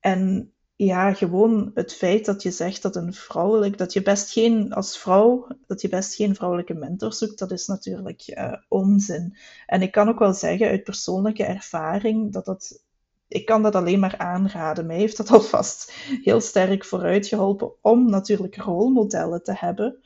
en 0.00 0.52
ja, 0.76 1.12
gewoon 1.12 1.70
het 1.74 1.94
feit 1.94 2.24
dat 2.24 2.42
je 2.42 2.50
zegt 2.50 2.82
dat 2.82 2.96
een 2.96 3.14
vrouwelijk, 3.14 3.78
dat 3.78 3.92
je 3.92 4.02
best 4.02 4.32
geen, 4.32 4.72
als 4.72 4.98
vrouw, 4.98 5.46
dat 5.66 5.80
je 5.80 5.88
best 5.88 6.14
geen 6.14 6.34
vrouwelijke 6.34 6.74
mentor 6.74 7.12
zoekt, 7.12 7.38
dat 7.38 7.50
is 7.50 7.66
natuurlijk 7.66 8.22
uh, 8.26 8.52
onzin. 8.68 9.36
En 9.66 9.82
ik 9.82 9.92
kan 9.92 10.08
ook 10.08 10.18
wel 10.18 10.34
zeggen 10.34 10.68
uit 10.68 10.84
persoonlijke 10.84 11.44
ervaring 11.44 12.32
dat 12.32 12.44
dat 12.44 12.84
ik 13.28 13.46
kan 13.46 13.62
dat 13.62 13.74
alleen 13.74 13.98
maar 13.98 14.14
aanraden. 14.18 14.86
Mij 14.86 14.96
heeft 14.96 15.16
dat 15.16 15.30
alvast 15.40 15.92
heel 16.22 16.40
sterk 16.40 16.84
vooruit 16.84 17.26
geholpen 17.26 17.72
om 17.82 18.10
natuurlijk 18.10 18.56
rolmodellen 18.56 19.42
te 19.42 19.54
hebben. 19.56 19.96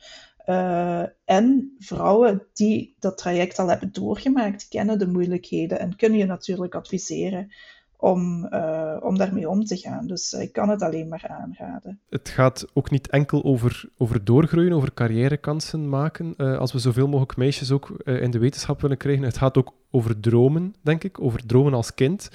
Uh, 0.45 1.03
en 1.25 1.75
vrouwen 1.79 2.43
die 2.53 2.95
dat 2.99 3.17
traject 3.17 3.59
al 3.59 3.67
hebben 3.67 3.91
doorgemaakt, 3.91 4.67
kennen 4.67 4.99
de 4.99 5.07
moeilijkheden 5.07 5.79
en 5.79 5.95
kunnen 5.95 6.17
je 6.19 6.25
natuurlijk 6.25 6.75
adviseren 6.75 7.53
om, 7.97 8.47
uh, 8.51 8.97
om 9.01 9.17
daarmee 9.17 9.49
om 9.49 9.65
te 9.65 9.77
gaan. 9.77 10.07
Dus 10.07 10.33
ik 10.33 10.53
kan 10.53 10.69
het 10.69 10.81
alleen 10.81 11.07
maar 11.07 11.25
aanraden. 11.27 11.99
Het 12.09 12.29
gaat 12.29 12.65
ook 12.73 12.89
niet 12.89 13.09
enkel 13.09 13.43
over, 13.43 13.89
over 13.97 14.23
doorgroeien, 14.23 14.73
over 14.73 14.93
carrièrekansen 14.93 15.89
maken. 15.89 16.35
Als 16.35 16.71
we 16.71 16.79
zoveel 16.79 17.07
mogelijk 17.07 17.37
meisjes 17.37 17.71
ook 17.71 17.89
in 18.05 18.31
de 18.31 18.39
wetenschap 18.39 18.81
willen 18.81 18.97
krijgen. 18.97 19.23
Het 19.23 19.37
gaat 19.37 19.57
ook 19.57 19.73
over 19.91 20.19
dromen, 20.19 20.75
denk 20.81 21.03
ik, 21.03 21.21
over 21.21 21.45
dromen 21.45 21.73
als 21.73 21.93
kind 21.93 22.29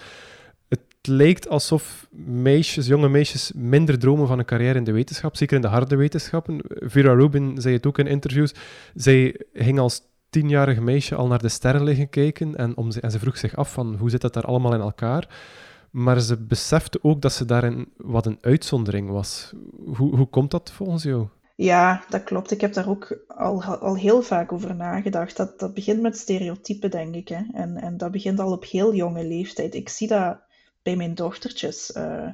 lijkt 1.08 1.48
alsof 1.48 2.06
meisjes, 2.26 2.86
jonge 2.86 3.08
meisjes 3.08 3.52
minder 3.54 3.98
dromen 3.98 4.26
van 4.26 4.38
een 4.38 4.44
carrière 4.44 4.78
in 4.78 4.84
de 4.84 4.92
wetenschap, 4.92 5.36
zeker 5.36 5.56
in 5.56 5.62
de 5.62 5.68
harde 5.68 5.96
wetenschappen. 5.96 6.60
Vera 6.68 7.12
Rubin 7.12 7.60
zei 7.60 7.74
het 7.74 7.86
ook 7.86 7.98
in 7.98 8.06
interviews. 8.06 8.54
Zij 8.94 9.40
ging 9.52 9.78
als 9.78 10.02
tienjarig 10.30 10.80
meisje 10.80 11.14
al 11.14 11.26
naar 11.26 11.42
de 11.42 11.48
sterren 11.48 11.82
liggen 11.82 12.08
kijken 12.08 12.56
en, 12.56 12.76
om 12.76 12.90
ze, 12.90 13.00
en 13.00 13.10
ze 13.10 13.18
vroeg 13.18 13.36
zich 13.36 13.56
af 13.56 13.72
van 13.72 13.96
hoe 13.98 14.10
zit 14.10 14.20
dat 14.20 14.34
daar 14.34 14.44
allemaal 14.44 14.74
in 14.74 14.80
elkaar. 14.80 15.28
Maar 15.90 16.20
ze 16.20 16.36
besefte 16.36 16.98
ook 17.02 17.22
dat 17.22 17.32
ze 17.32 17.44
daarin 17.44 17.88
wat 17.96 18.26
een 18.26 18.38
uitzondering 18.40 19.10
was. 19.10 19.52
Hoe, 19.96 20.16
hoe 20.16 20.26
komt 20.26 20.50
dat 20.50 20.70
volgens 20.70 21.02
jou? 21.02 21.26
Ja, 21.56 22.04
dat 22.08 22.24
klopt. 22.24 22.50
Ik 22.50 22.60
heb 22.60 22.72
daar 22.72 22.88
ook 22.88 23.18
al, 23.26 23.64
al 23.64 23.96
heel 23.96 24.22
vaak 24.22 24.52
over 24.52 24.74
nagedacht. 24.74 25.36
Dat, 25.36 25.58
dat 25.58 25.74
begint 25.74 26.00
met 26.00 26.16
stereotypen, 26.16 26.90
denk 26.90 27.14
ik. 27.14 27.28
Hè. 27.28 27.42
En, 27.52 27.76
en 27.76 27.96
dat 27.96 28.10
begint 28.10 28.40
al 28.40 28.52
op 28.52 28.64
heel 28.64 28.94
jonge 28.94 29.24
leeftijd. 29.24 29.74
Ik 29.74 29.88
zie 29.88 30.08
dat 30.08 30.38
bij 30.88 30.96
mijn 30.96 31.14
dochtertjes. 31.14 31.90
Uh, 31.96 32.28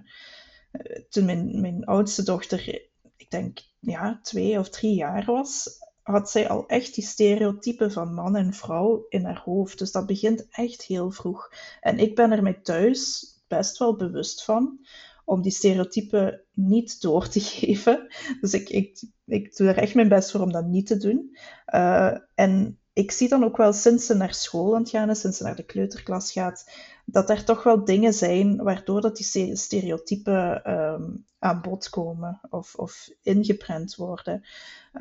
toen 1.08 1.24
mijn, 1.24 1.60
mijn 1.60 1.84
oudste 1.84 2.22
dochter, 2.22 2.68
ik 3.16 3.30
denk 3.30 3.58
ja, 3.80 4.20
twee 4.22 4.58
of 4.58 4.68
drie 4.68 4.94
jaar 4.94 5.24
was, 5.24 5.68
had 6.02 6.30
zij 6.30 6.48
al 6.48 6.66
echt 6.66 6.94
die 6.94 7.04
stereotypen 7.04 7.92
van 7.92 8.14
man 8.14 8.36
en 8.36 8.52
vrouw 8.52 9.06
in 9.08 9.24
haar 9.24 9.42
hoofd. 9.44 9.78
Dus 9.78 9.92
dat 9.92 10.06
begint 10.06 10.46
echt 10.50 10.82
heel 10.82 11.10
vroeg. 11.10 11.52
En 11.80 11.98
ik 11.98 12.14
ben 12.14 12.32
er 12.32 12.42
mij 12.42 12.60
thuis 12.62 13.26
best 13.48 13.78
wel 13.78 13.96
bewust 13.96 14.44
van 14.44 14.86
om 15.24 15.42
die 15.42 15.52
stereotypen 15.52 16.42
niet 16.52 17.00
door 17.00 17.28
te 17.28 17.40
geven. 17.54 18.06
Dus 18.40 18.54
ik, 18.54 18.68
ik, 18.68 19.02
ik 19.26 19.56
doe 19.56 19.68
er 19.68 19.78
echt 19.78 19.94
mijn 19.94 20.08
best 20.08 20.30
voor 20.30 20.40
om 20.40 20.52
dat 20.52 20.66
niet 20.66 20.86
te 20.86 20.96
doen. 20.96 21.36
Uh, 21.74 22.16
en 22.34 22.78
ik 22.94 23.10
zie 23.10 23.28
dan 23.28 23.44
ook 23.44 23.56
wel 23.56 23.72
sinds 23.72 24.06
ze 24.06 24.14
naar 24.14 24.34
school 24.34 24.74
aan 24.74 24.80
het 24.80 24.90
gaan 24.90 25.10
is, 25.10 25.20
sinds 25.20 25.36
ze 25.36 25.42
naar 25.42 25.56
de 25.56 25.64
kleuterklas 25.64 26.32
gaat, 26.32 26.70
dat 27.04 27.30
er 27.30 27.44
toch 27.44 27.62
wel 27.62 27.84
dingen 27.84 28.12
zijn 28.12 28.62
waardoor 28.62 29.00
dat 29.00 29.16
die 29.16 29.56
stereotypen 29.56 30.72
um, 30.72 31.24
aan 31.38 31.60
bod 31.60 31.88
komen 31.88 32.40
of, 32.50 32.74
of 32.74 33.08
ingeprent 33.22 33.94
worden. 33.96 34.44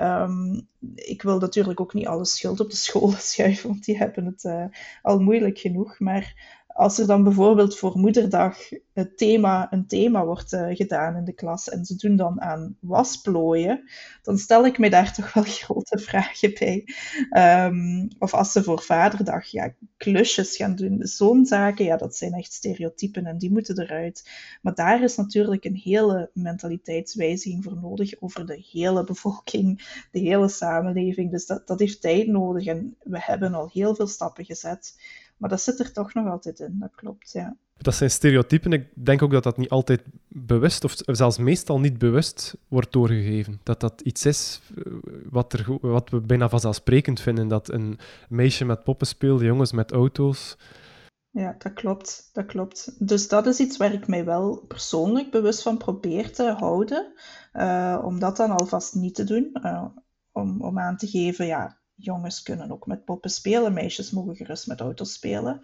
Um, 0.02 0.68
ik 0.96 1.22
wil 1.22 1.40
natuurlijk 1.40 1.80
ook 1.80 1.94
niet 1.94 2.08
alle 2.08 2.26
schuld 2.26 2.60
op 2.60 2.70
de 2.70 2.76
scholen 2.76 3.20
schuiven, 3.32 3.70
want 3.70 3.86
die 3.86 3.98
hebben 3.98 4.26
het 4.26 4.44
uh, 4.44 4.66
al 5.02 5.20
moeilijk 5.20 5.60
genoeg. 5.60 6.00
Maar 6.00 6.36
als 6.74 7.00
er 7.00 7.08
dan 7.08 7.24
bijvoorbeeld 7.24 7.78
voor 7.78 7.98
moederdag 7.98 8.58
het 8.94 9.18
thema, 9.18 9.74
een 9.74 9.88
thema 9.88 10.26
wordt 10.26 10.54
uh, 10.54 10.76
gedaan 10.76 11.16
in 11.16 11.26
de 11.26 11.34
klas 11.34 11.70
en 11.70 11.86
ze 11.86 11.96
doen 11.96 12.16
dan 12.16 12.42
aan 12.42 12.78
wasplooien, 12.80 13.90
dan 14.22 14.38
stel 14.38 14.66
ik 14.66 14.78
me 14.78 14.90
daar 14.90 15.14
toch 15.14 15.34
wel 15.34 15.44
grote 15.64 15.98
vragen 16.00 16.54
bij. 16.60 16.86
Um, 17.66 18.08
of 18.20 18.34
als 18.34 18.52
ze 18.52 18.64
voor 18.64 18.82
vaderdag 18.82 19.46
ja, 19.46 19.74
klusjes 19.98 20.56
gaan 20.56 20.76
doen, 20.76 21.00
zo'n 21.00 21.46
zaken, 21.46 21.86
ja, 21.86 21.98
dat 21.98 22.16
zijn 22.16 22.34
echt 22.34 22.54
stereotypen 22.54 23.26
en 23.26 23.38
die 23.38 23.52
moeten 23.52 23.80
eruit. 23.80 24.30
Maar 24.62 24.76
daar 24.76 25.04
is 25.04 25.16
natuurlijk 25.16 25.66
een 25.66 25.80
hele 25.84 26.30
mentaliteitswijziging 26.34 27.64
voor 27.64 27.78
nodig 27.82 28.14
over 28.20 28.46
de 28.46 28.68
hele 28.72 29.04
bevolking, 29.04 30.06
de 30.12 30.20
hele 30.20 30.50
samenleving. 30.50 31.32
Dus 31.32 31.46
dat, 31.46 31.68
dat 31.68 31.80
heeft 31.80 32.02
tijd 32.02 32.28
nodig 32.28 32.66
en 32.66 32.96
we 33.04 33.22
hebben 33.22 33.54
al 33.54 33.70
heel 33.74 33.96
veel 33.96 34.08
stappen 34.08 34.46
gezet. 34.46 34.96
Maar 35.44 35.52
dat 35.52 35.62
zit 35.62 35.80
er 35.80 35.92
toch 35.92 36.14
nog 36.14 36.28
altijd 36.28 36.60
in, 36.60 36.76
dat 36.80 36.92
klopt, 36.96 37.32
ja. 37.32 37.56
Dat 37.78 37.96
zijn 37.96 38.10
stereotypen. 38.12 38.72
Ik 38.74 38.88
denk 38.94 39.22
ook 39.22 39.32
dat 39.32 39.44
dat 39.44 39.58
niet 39.58 39.70
altijd 39.70 40.02
bewust, 40.28 40.84
of 40.84 40.96
zelfs 41.06 41.38
meestal 41.38 41.80
niet 41.80 41.98
bewust, 41.98 42.58
wordt 42.68 42.92
doorgegeven. 42.92 43.60
Dat 43.64 43.80
dat 43.80 44.02
iets 44.02 44.26
is 44.26 44.62
eh, 44.76 44.94
wat, 45.30 45.54
er, 45.54 45.78
wat 45.82 46.10
we 46.10 46.22
bijna 46.22 46.50
vanzelfsprekend 46.50 47.20
vinden. 47.20 47.48
Dat 47.48 47.72
een 47.72 47.98
meisje 48.30 48.66
met 48.66 48.84
poppen 48.84 49.08
speelt, 49.08 49.42
jongens 49.42 49.72
met 49.72 49.92
auto's. 49.92 50.58
Ja, 51.30 51.56
dat 51.58 51.74
klopt. 51.74 52.30
Dat 52.34 52.46
klopt. 52.46 53.08
Dus 53.08 53.28
dat 53.28 53.46
is 53.46 53.60
iets 53.60 53.78
waar 53.78 53.94
ik 53.94 54.08
mij 54.08 54.26
wel 54.26 54.66
persoonlijk 54.68 55.32
bewust 55.32 55.62
van 55.62 55.78
probeer 55.78 56.34
te 56.34 56.56
houden. 56.58 57.14
Uh, 57.54 58.02
om 58.04 58.20
dat 58.20 58.38
dan 58.38 58.52
alvast 58.52 58.96
niet 58.96 59.16
te 59.16 59.24
doen. 59.24 59.50
Uh, 59.64 59.86
om, 60.32 60.62
om 60.62 60.80
aan 60.80 60.98
te 60.98 61.08
geven, 61.08 61.46
ja, 61.46 61.82
jongens 62.04 62.42
kunnen 62.42 62.72
ook 62.72 62.88
met 62.88 63.06
poppen 63.06 63.30
spelen, 63.30 63.74
meisjes 63.74 64.12
mogen 64.12 64.36
gerust 64.36 64.68
met 64.68 64.80
auto's 64.80 65.14
spelen. 65.14 65.62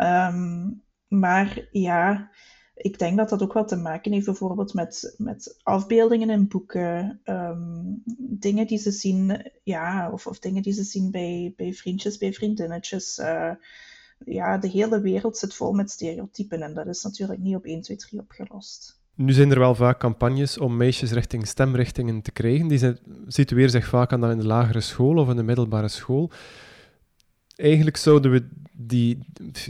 Um, 0.00 0.82
maar 1.08 1.68
ja, 1.70 2.30
ik 2.74 2.98
denk 2.98 3.16
dat 3.16 3.28
dat 3.28 3.42
ook 3.42 3.52
wel 3.52 3.64
te 3.64 3.76
maken 3.76 4.12
heeft 4.12 4.26
bijvoorbeeld 4.26 4.74
met, 4.74 5.14
met 5.18 5.58
afbeeldingen 5.62 6.30
in 6.30 6.48
boeken, 6.48 7.20
um, 7.24 8.02
dingen 8.18 8.66
die 8.66 8.78
ze 8.78 8.90
zien, 8.90 9.50
ja, 9.62 10.10
of, 10.12 10.26
of 10.26 10.38
dingen 10.38 10.62
die 10.62 10.72
ze 10.72 10.82
zien 10.82 11.10
bij, 11.10 11.52
bij 11.56 11.72
vriendjes, 11.72 12.18
bij 12.18 12.32
vriendinnetjes. 12.32 13.18
Uh, 13.18 13.52
ja, 14.24 14.58
de 14.58 14.68
hele 14.68 15.00
wereld 15.00 15.36
zit 15.36 15.54
vol 15.54 15.72
met 15.72 15.90
stereotypen 15.90 16.62
en 16.62 16.74
dat 16.74 16.86
is 16.86 17.02
natuurlijk 17.02 17.40
niet 17.40 17.56
op 17.56 17.64
1, 17.64 17.80
2, 17.80 17.96
3 17.96 18.20
opgelost. 18.20 18.99
Nu 19.20 19.32
zijn 19.32 19.50
er 19.50 19.58
wel 19.58 19.74
vaak 19.74 19.98
campagnes 19.98 20.58
om 20.58 20.76
meisjes 20.76 21.12
richting 21.12 21.46
stemrichtingen 21.46 22.22
te 22.22 22.30
krijgen. 22.30 22.68
Die 22.68 22.94
situeren 23.26 23.70
zich 23.70 23.86
vaak 23.86 24.12
aan 24.12 24.20
dan 24.20 24.30
in 24.30 24.38
de 24.38 24.46
lagere 24.46 24.80
school 24.80 25.16
of 25.16 25.28
in 25.28 25.36
de 25.36 25.42
middelbare 25.42 25.88
school. 25.88 26.30
Eigenlijk 27.56 27.96
zouden 27.96 28.30
we 28.30 28.48
die, 28.72 29.18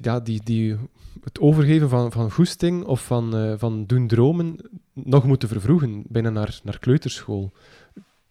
ja, 0.02 0.20
die, 0.20 0.40
die, 0.44 0.76
het 1.22 1.40
overgeven 1.40 1.88
van, 1.88 2.12
van 2.12 2.30
goesting 2.30 2.84
of 2.84 3.04
van, 3.04 3.36
uh, 3.36 3.54
van 3.56 3.86
doen 3.86 4.06
dromen 4.06 4.70
nog 4.92 5.24
moeten 5.24 5.48
vervroegen, 5.48 6.04
bijna 6.08 6.30
naar, 6.30 6.60
naar 6.64 6.78
kleuterschool. 6.78 7.52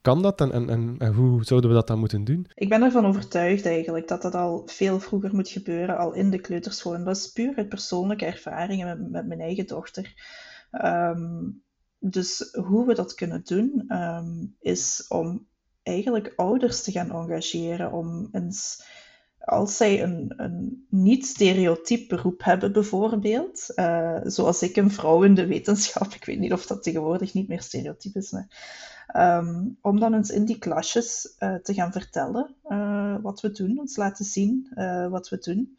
Kan 0.01 0.21
dat 0.21 0.41
en, 0.41 0.69
en, 0.69 0.95
en 0.97 1.13
hoe 1.13 1.43
zouden 1.43 1.69
we 1.69 1.75
dat 1.75 1.87
dan 1.87 1.99
moeten 1.99 2.23
doen? 2.23 2.47
Ik 2.55 2.69
ben 2.69 2.81
ervan 2.81 3.05
overtuigd 3.05 3.65
eigenlijk 3.65 4.07
dat 4.07 4.21
dat 4.21 4.35
al 4.35 4.63
veel 4.65 4.99
vroeger 4.99 5.35
moet 5.35 5.49
gebeuren, 5.49 5.97
al 5.97 6.13
in 6.13 6.29
de 6.29 6.39
kleuterschool. 6.39 6.93
En 6.93 7.03
dat 7.03 7.15
is 7.15 7.31
puur 7.31 7.53
uit 7.55 7.69
persoonlijke 7.69 8.25
ervaringen 8.25 9.11
met 9.11 9.27
mijn 9.27 9.41
eigen 9.41 9.67
dochter. 9.67 10.13
Ehm, 10.71 11.49
dus 11.99 12.49
hoe 12.51 12.85
we 12.85 12.93
dat 12.93 13.13
kunnen 13.13 13.41
doen, 13.43 13.83
ehm, 13.87 14.45
is 14.59 15.05
om 15.07 15.47
eigenlijk 15.83 16.33
ouders 16.35 16.83
te 16.83 16.91
gaan 16.91 17.11
engageren 17.11 17.91
om 17.91 18.29
als 19.39 19.77
zij 19.77 20.03
een, 20.03 20.33
een 20.37 20.85
niet-stereotyp 20.89 22.07
beroep 22.07 22.43
hebben, 22.43 22.71
bijvoorbeeld, 22.71 23.65
uh, 23.75 24.19
zoals 24.23 24.61
ik 24.61 24.75
een 24.75 24.91
vrouw 24.91 25.23
in 25.23 25.35
de 25.35 25.45
wetenschap, 25.47 26.13
ik 26.13 26.25
weet 26.25 26.39
niet 26.39 26.53
of 26.53 26.65
dat 26.65 26.83
tegenwoordig 26.83 27.33
niet 27.33 27.47
meer 27.47 27.61
stereotyp 27.61 28.15
is, 28.15 28.33
um, 29.15 29.77
om 29.81 29.99
dan 29.99 30.13
eens 30.13 30.29
in 30.29 30.45
die 30.45 30.57
klasjes 30.57 31.35
uh, 31.39 31.55
te 31.55 31.73
gaan 31.73 31.91
vertellen 31.91 32.55
uh, 32.67 33.15
wat 33.21 33.41
we 33.41 33.51
doen, 33.51 33.79
ons 33.79 33.95
laten 33.95 34.25
zien 34.25 34.69
wat 35.09 35.29
we 35.29 35.37
doen. 35.37 35.77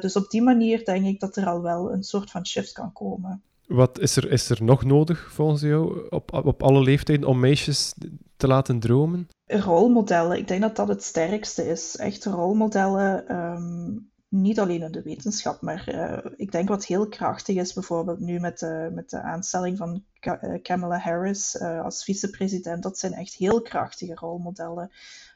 dus 0.00 0.16
op 0.16 0.30
die 0.30 0.42
manier 0.42 0.84
denk 0.84 1.06
ik 1.06 1.20
dat 1.20 1.36
er 1.36 1.46
al 1.46 1.62
wel 1.62 1.92
een 1.92 2.02
soort 2.02 2.30
van 2.30 2.46
shift 2.46 2.72
kan 2.72 2.92
komen. 2.92 3.42
Wat 3.70 3.98
is 3.98 4.16
er, 4.16 4.30
is 4.30 4.50
er 4.50 4.62
nog 4.62 4.84
nodig 4.84 5.32
volgens 5.32 5.62
jou 5.62 6.08
op, 6.08 6.32
op 6.32 6.62
alle 6.62 6.82
leeftijden 6.82 7.28
om 7.28 7.40
meisjes 7.40 7.94
te 8.36 8.46
laten 8.46 8.80
dromen? 8.80 9.28
rolmodellen, 9.46 10.38
ik 10.38 10.48
denk 10.48 10.60
dat 10.60 10.76
dat 10.76 10.88
het 10.88 11.02
sterkste 11.02 11.68
is. 11.68 11.96
Echt 11.96 12.24
rolmodellen, 12.24 13.36
um, 13.36 14.10
niet 14.28 14.60
alleen 14.60 14.82
in 14.82 14.92
de 14.92 15.02
wetenschap, 15.02 15.60
maar 15.60 15.88
uh, 15.88 16.32
ik 16.36 16.52
denk 16.52 16.68
wat 16.68 16.84
heel 16.84 17.08
krachtig 17.08 17.56
is, 17.56 17.72
bijvoorbeeld 17.72 18.20
nu 18.20 18.40
met 18.40 18.58
de, 18.58 18.90
met 18.94 19.10
de 19.10 19.20
aanstelling 19.20 19.76
van 19.76 20.04
eh, 20.20 20.62
Kamala 20.62 20.98
Harris 20.98 21.54
uh, 21.54 21.84
als 21.84 22.04
vicepresident. 22.04 22.82
Dat 22.82 22.98
zijn 22.98 23.12
echt 23.12 23.34
heel 23.34 23.62
krachtige 23.62 24.14
rolmodellen. 24.14 24.90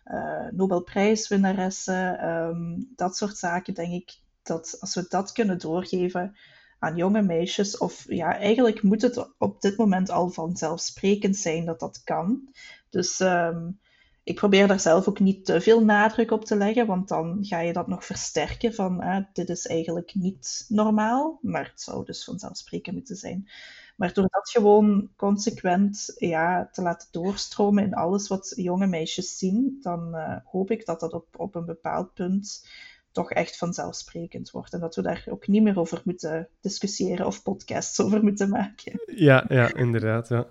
Uh, 0.06 0.46
Nobelprijswinnaressen, 0.50 2.28
um, 2.28 2.92
dat 2.96 3.16
soort 3.16 3.38
zaken, 3.38 3.74
denk 3.74 3.92
ik 3.92 4.18
dat 4.42 4.76
als 4.80 4.94
we 4.94 5.06
dat 5.08 5.32
kunnen 5.32 5.58
doorgeven 5.58 6.36
aan 6.84 6.96
jonge 6.96 7.22
meisjes, 7.22 7.78
of 7.78 8.04
ja, 8.08 8.38
eigenlijk 8.38 8.82
moet 8.82 9.02
het 9.02 9.34
op 9.38 9.60
dit 9.60 9.76
moment 9.76 10.10
al 10.10 10.30
vanzelfsprekend 10.30 11.36
zijn 11.36 11.64
dat 11.64 11.80
dat 11.80 12.02
kan. 12.04 12.48
Dus 12.90 13.20
um, 13.20 13.78
ik 14.24 14.34
probeer 14.34 14.68
daar 14.68 14.80
zelf 14.80 15.08
ook 15.08 15.20
niet 15.20 15.44
te 15.44 15.60
veel 15.60 15.84
nadruk 15.84 16.30
op 16.30 16.44
te 16.44 16.56
leggen, 16.56 16.86
want 16.86 17.08
dan 17.08 17.38
ga 17.40 17.60
je 17.60 17.72
dat 17.72 17.86
nog 17.86 18.04
versterken 18.04 18.74
van 18.74 19.02
eh, 19.02 19.24
dit 19.32 19.48
is 19.48 19.66
eigenlijk 19.66 20.14
niet 20.14 20.64
normaal, 20.68 21.38
maar 21.42 21.64
het 21.70 21.80
zou 21.80 22.04
dus 22.04 22.24
vanzelfsprekend 22.24 22.96
moeten 22.96 23.16
zijn. 23.16 23.48
Maar 23.96 24.12
door 24.12 24.28
dat 24.28 24.50
gewoon 24.50 25.10
consequent 25.16 26.14
ja, 26.16 26.68
te 26.72 26.82
laten 26.82 27.08
doorstromen 27.10 27.84
in 27.84 27.94
alles 27.94 28.28
wat 28.28 28.52
jonge 28.56 28.86
meisjes 28.86 29.38
zien, 29.38 29.78
dan 29.80 30.14
uh, 30.14 30.36
hoop 30.44 30.70
ik 30.70 30.86
dat 30.86 31.00
dat 31.00 31.12
op, 31.12 31.26
op 31.36 31.54
een 31.54 31.64
bepaald 31.64 32.14
punt 32.14 32.68
toch 33.14 33.30
echt 33.30 33.56
vanzelfsprekend 33.56 34.50
wordt. 34.50 34.72
En 34.72 34.80
dat 34.80 34.94
we 34.94 35.02
daar 35.02 35.24
ook 35.30 35.46
niet 35.46 35.62
meer 35.62 35.78
over 35.78 36.00
moeten 36.04 36.48
discussiëren 36.60 37.26
of 37.26 37.42
podcasts 37.42 38.00
over 38.00 38.22
moeten 38.22 38.48
maken. 38.48 39.00
Ja, 39.06 39.44
ja 39.48 39.74
inderdaad. 39.74 40.28
Ja. 40.28 40.46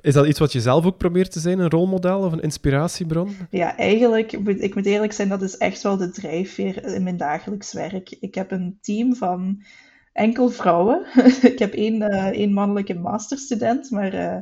Is 0.00 0.14
dat 0.14 0.26
iets 0.26 0.38
wat 0.38 0.52
je 0.52 0.60
zelf 0.60 0.84
ook 0.84 0.96
probeert 0.96 1.32
te 1.32 1.40
zijn, 1.40 1.58
een 1.58 1.70
rolmodel 1.70 2.20
of 2.20 2.32
een 2.32 2.40
inspiratiebron? 2.40 3.36
Ja, 3.50 3.76
eigenlijk, 3.76 4.32
ik 4.32 4.74
moet 4.74 4.86
eerlijk 4.86 5.12
zijn, 5.12 5.28
dat 5.28 5.42
is 5.42 5.56
echt 5.56 5.82
wel 5.82 5.96
de 5.96 6.10
drijfveer 6.10 6.84
in 6.84 7.02
mijn 7.02 7.16
dagelijks 7.16 7.72
werk. 7.72 8.10
Ik 8.20 8.34
heb 8.34 8.50
een 8.50 8.78
team 8.80 9.14
van 9.14 9.62
enkel 10.12 10.50
vrouwen. 10.50 11.06
ik 11.52 11.58
heb 11.58 11.72
één, 11.72 12.02
uh, 12.02 12.26
één 12.26 12.52
mannelijke 12.52 12.94
masterstudent, 12.94 13.90
maar 13.90 14.14
uh, 14.14 14.36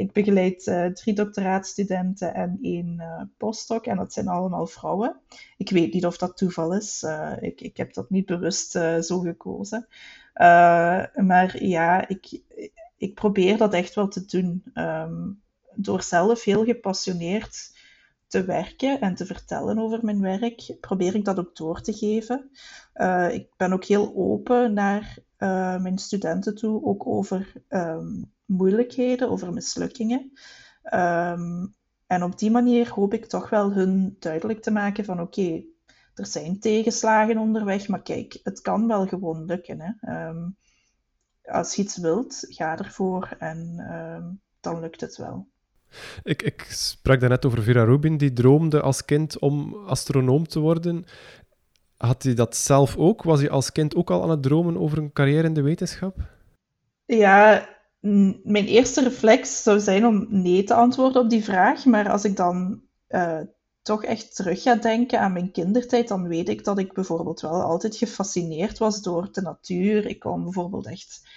ik 0.00 0.12
begeleid 0.12 0.66
uh, 0.66 0.86
drie 0.86 1.14
doctoraatstudenten 1.14 2.34
en 2.34 2.58
één 2.62 3.02
postdoc. 3.36 3.86
En 3.86 3.96
dat 3.96 4.12
zijn 4.12 4.28
allemaal 4.28 4.66
vrouwen. 4.66 5.20
Ik 5.56 5.70
weet 5.70 5.92
niet 5.92 6.06
of 6.06 6.16
dat 6.16 6.36
toeval 6.36 6.74
is. 6.74 7.06
ik, 7.40 7.60
ik 7.60 7.76
heb 7.76 7.94
dat 7.94 8.10
niet 8.10 8.26
bewust 8.26 8.70
zo 9.00 9.18
gekozen. 9.20 9.86
maar 11.14 11.64
ja, 11.64 12.08
ik, 12.08 12.40
ik 12.96 13.14
probeer 13.14 13.56
dat 13.56 13.74
echt 13.74 13.94
wel 13.94 14.08
te 14.08 14.24
doen. 14.24 14.62
Um, 14.74 15.42
door 15.74 16.02
zelf 16.02 16.44
heel 16.44 16.64
gepassioneerd 16.64 17.78
te 18.26 18.44
werken 18.44 19.00
en 19.00 19.14
te 19.14 19.26
vertellen 19.26 19.78
over 19.78 19.98
mijn 20.02 20.20
werk, 20.20 20.76
probeer 20.80 21.14
ik 21.14 21.24
dat 21.24 21.38
ook 21.38 21.56
door 21.56 21.80
te 21.80 21.92
geven. 21.92 22.50
Ik 23.30 23.48
ben 23.56 23.72
ook 23.72 23.84
heel 23.84 24.12
open 24.16 24.72
naar 24.72 25.18
mijn 25.80 25.98
studenten 25.98 26.54
toe, 26.54 26.84
ook 26.84 27.06
over 27.06 27.52
um, 27.68 28.32
moeilijkheden, 28.50 29.30
over 29.30 29.52
mislukkingen. 29.52 30.32
Um, 30.94 31.74
en 32.06 32.22
op 32.22 32.38
die 32.38 32.50
manier 32.50 32.92
hoop 32.92 33.14
ik 33.14 33.26
toch 33.26 33.50
wel 33.50 33.72
hun 33.72 34.16
duidelijk 34.18 34.62
te 34.62 34.70
maken 34.70 35.04
van 35.04 35.20
oké, 35.20 35.40
okay, 35.40 35.66
er 36.14 36.26
zijn 36.26 36.60
tegenslagen 36.60 37.38
onderweg, 37.38 37.88
maar 37.88 38.02
kijk, 38.02 38.40
het 38.42 38.60
kan 38.60 38.86
wel 38.86 39.06
gewoon 39.06 39.44
lukken. 39.44 39.80
Hè? 39.80 40.26
Um, 40.28 40.56
als 41.42 41.74
je 41.74 41.82
iets 41.82 41.96
wilt, 41.96 42.46
ga 42.48 42.78
ervoor 42.78 43.36
en 43.38 43.74
uh, 43.78 44.26
dan 44.60 44.80
lukt 44.80 45.00
het 45.00 45.16
wel. 45.16 45.48
Ik, 46.22 46.42
ik 46.42 46.66
sprak 46.68 47.20
daarnet 47.20 47.44
over 47.44 47.62
Vera 47.62 47.84
Rubin, 47.84 48.16
die 48.16 48.32
droomde 48.32 48.80
als 48.80 49.04
kind 49.04 49.38
om 49.38 49.74
astronoom 49.74 50.46
te 50.46 50.60
worden. 50.60 51.04
Had 51.96 52.22
hij 52.22 52.34
dat 52.34 52.56
zelf 52.56 52.96
ook? 52.96 53.22
Was 53.22 53.40
hij 53.40 53.50
als 53.50 53.72
kind 53.72 53.94
ook 53.94 54.10
al 54.10 54.22
aan 54.22 54.30
het 54.30 54.42
dromen 54.42 54.76
over 54.76 54.98
een 54.98 55.12
carrière 55.12 55.46
in 55.46 55.54
de 55.54 55.62
wetenschap? 55.62 56.16
Ja, 57.06 57.68
mijn 58.42 58.66
eerste 58.66 59.02
reflex 59.02 59.62
zou 59.62 59.80
zijn 59.80 60.06
om 60.06 60.26
nee 60.28 60.64
te 60.64 60.74
antwoorden 60.74 61.22
op 61.22 61.30
die 61.30 61.44
vraag. 61.44 61.84
Maar 61.84 62.10
als 62.10 62.24
ik 62.24 62.36
dan 62.36 62.82
uh, 63.08 63.40
toch 63.82 64.04
echt 64.04 64.36
terug 64.36 64.62
ga 64.62 64.74
denken 64.74 65.20
aan 65.20 65.32
mijn 65.32 65.52
kindertijd, 65.52 66.08
dan 66.08 66.28
weet 66.28 66.48
ik 66.48 66.64
dat 66.64 66.78
ik 66.78 66.92
bijvoorbeeld 66.92 67.40
wel 67.40 67.62
altijd 67.62 67.96
gefascineerd 67.96 68.78
was 68.78 69.02
door 69.02 69.28
de 69.32 69.40
natuur. 69.40 70.06
Ik 70.06 70.18
kon 70.18 70.42
bijvoorbeeld 70.42 70.86
echt, 70.86 71.28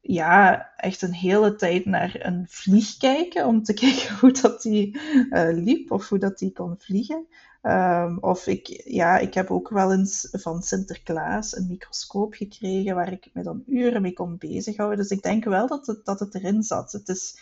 ja, 0.00 0.68
echt 0.76 1.02
een 1.02 1.14
hele 1.14 1.54
tijd 1.54 1.84
naar 1.84 2.16
een 2.18 2.46
vlieg 2.48 2.96
kijken 2.96 3.46
om 3.46 3.62
te 3.62 3.74
kijken 3.84 4.18
hoe 4.18 4.32
dat 4.32 4.62
die 4.62 5.00
uh, 5.30 5.48
liep 5.52 5.90
of 5.90 6.08
hoe 6.08 6.18
dat 6.18 6.38
die 6.38 6.52
kon 6.52 6.74
vliegen. 6.78 7.26
Um, 7.62 8.18
of 8.20 8.46
ik, 8.46 8.82
ja, 8.84 9.18
ik 9.18 9.34
heb 9.34 9.50
ook 9.50 9.68
wel 9.68 9.92
eens 9.92 10.28
van 10.30 10.62
Sinterklaas 10.62 11.56
een 11.56 11.66
microscoop 11.66 12.34
gekregen 12.34 12.94
waar 12.94 13.12
ik 13.12 13.30
me 13.32 13.42
dan 13.42 13.62
uren 13.66 14.02
mee 14.02 14.12
kon 14.12 14.38
bezighouden. 14.38 14.98
Dus 14.98 15.10
ik 15.10 15.22
denk 15.22 15.44
wel 15.44 15.66
dat 15.66 15.86
het, 15.86 16.04
dat 16.04 16.20
het 16.20 16.34
erin 16.34 16.62
zat. 16.62 16.92
Het 16.92 17.08
is 17.08 17.38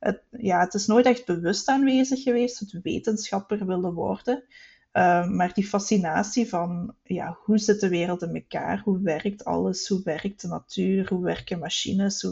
het, 0.00 0.22
ja, 0.30 0.60
het 0.60 0.74
is 0.74 0.86
nooit 0.86 1.06
echt 1.06 1.26
bewust 1.26 1.68
aanwezig 1.68 2.22
geweest, 2.22 2.58
het 2.58 2.82
wetenschapper 2.82 3.66
willen 3.66 3.92
worden. 3.92 4.44
Uh, 4.92 5.28
maar 5.28 5.52
die 5.54 5.66
fascinatie 5.66 6.48
van 6.48 6.94
ja, 7.02 7.38
hoe 7.44 7.58
zit 7.58 7.80
de 7.80 7.88
wereld 7.88 8.22
in 8.22 8.34
elkaar, 8.34 8.80
hoe 8.84 9.00
werkt 9.00 9.44
alles, 9.44 9.88
hoe 9.88 10.02
werkt 10.04 10.40
de 10.40 10.48
natuur, 10.48 11.08
hoe 11.08 11.24
werken 11.24 11.58
machines, 11.58 12.26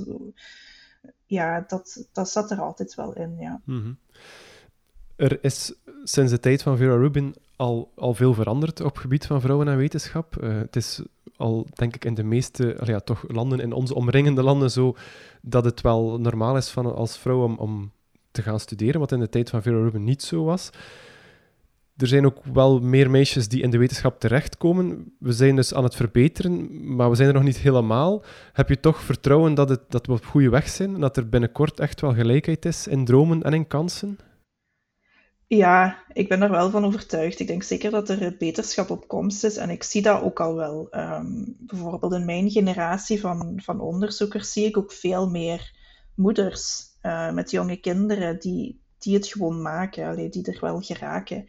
ja, 1.27 1.64
dat, 1.68 2.07
dat 2.12 2.31
zat 2.31 2.51
er 2.51 2.61
altijd 2.61 2.94
wel 2.94 3.12
in. 3.14 3.37
Ja. 3.38 3.61
-hmm. 3.64 3.99
Er 5.16 5.38
is 5.44 5.74
sinds 6.05 6.33
de 6.33 6.40
tijd 6.40 6.62
van 6.62 6.77
Vera 6.77 6.96
Rubin 6.96 7.35
al, 7.57 7.92
al 7.96 8.14
veel 8.14 8.35
veranderd 8.35 8.81
op 8.81 8.92
het 8.92 8.98
gebied 8.98 9.27
van 9.27 9.40
vrouwen 9.40 9.68
en 9.68 9.77
wetenschap. 9.77 10.37
Uh, 10.40 10.57
het 10.59 10.77
is 10.77 11.03
al, 11.37 11.66
denk 11.74 11.94
ik, 11.94 12.05
in 12.05 12.14
de 12.14 12.24
meeste 12.24 12.77
ja, 12.85 13.00
toch 13.00 13.24
landen, 13.29 13.61
in 13.61 13.72
onze 13.72 13.94
omringende 13.94 14.42
landen, 14.42 14.70
zo 14.70 14.96
dat 15.42 15.64
het 15.64 15.81
wel 15.81 16.20
normaal 16.20 16.57
is 16.57 16.68
van, 16.68 16.94
als 16.94 17.18
vrouw 17.18 17.42
om, 17.42 17.57
om 17.57 17.92
te 18.31 18.42
gaan 18.42 18.61
studeren, 18.61 19.00
wat 19.00 19.12
in 19.12 19.20
de 19.20 19.29
tijd 19.29 19.50
van 19.50 19.62
Vera 19.62 19.77
Rubin 19.77 20.05
niet 20.05 20.22
zo 20.22 20.44
was. 20.44 20.70
Er 21.96 22.07
zijn 22.07 22.27
ook 22.27 22.44
wel 22.53 22.81
meer 22.81 23.11
meisjes 23.11 23.48
die 23.48 23.62
in 23.62 23.70
de 23.70 23.79
wetenschap 23.79 24.20
terechtkomen. 24.20 25.12
We 25.18 25.33
zijn 25.33 25.57
dus 25.57 25.74
aan 25.74 25.85
het 25.85 25.94
verbeteren, 25.94 26.68
maar 26.96 27.11
we 27.11 27.16
zijn 27.16 27.29
er 27.29 27.35
nog 27.35 27.42
niet 27.42 27.59
helemaal. 27.59 28.24
Heb 28.53 28.68
je 28.68 28.81
toch 28.81 29.00
vertrouwen 29.00 29.55
dat, 29.55 29.68
het, 29.68 29.81
dat 29.88 30.07
we 30.07 30.12
op 30.12 30.24
goede 30.24 30.48
weg 30.48 30.68
zijn 30.68 31.00
dat 31.00 31.16
er 31.16 31.29
binnenkort 31.29 31.81
echt 31.81 32.00
wel 32.00 32.14
gelijkheid 32.14 32.64
is 32.64 32.87
in 32.87 33.05
dromen 33.05 33.42
en 33.42 33.53
in 33.53 33.66
kansen? 33.66 34.18
Ja, 35.47 36.05
ik 36.13 36.29
ben 36.29 36.43
er 36.43 36.51
wel 36.51 36.71
van 36.71 36.85
overtuigd. 36.85 37.41
Ik 37.41 37.47
denk 37.47 37.63
zeker 37.63 37.91
dat 37.91 38.09
er 38.09 38.37
beterschap 38.39 38.91
op 38.91 39.09
komst 39.09 39.45
is 39.45 39.57
en 39.57 39.71
ik 39.71 39.83
zie 39.83 40.03
dat 40.03 40.23
ook 40.23 40.41
al 40.41 40.55
wel. 40.55 40.89
Um, 40.91 41.57
bijvoorbeeld 41.59 42.13
in 42.13 42.25
mijn 42.25 42.51
generatie 42.51 43.21
van, 43.21 43.61
van 43.63 43.81
onderzoekers 43.81 44.53
zie 44.53 44.67
ik 44.67 44.77
ook 44.77 44.93
veel 44.93 45.31
meer 45.31 45.73
moeders 46.15 46.83
uh, 47.03 47.33
met 47.33 47.51
jonge 47.51 47.77
kinderen 47.77 48.41
die, 48.41 48.81
die 48.99 49.15
het 49.15 49.27
gewoon 49.27 49.63
maken, 49.63 50.07
allee, 50.07 50.29
die 50.29 50.53
er 50.53 50.61
wel 50.61 50.81
geraken. 50.81 51.45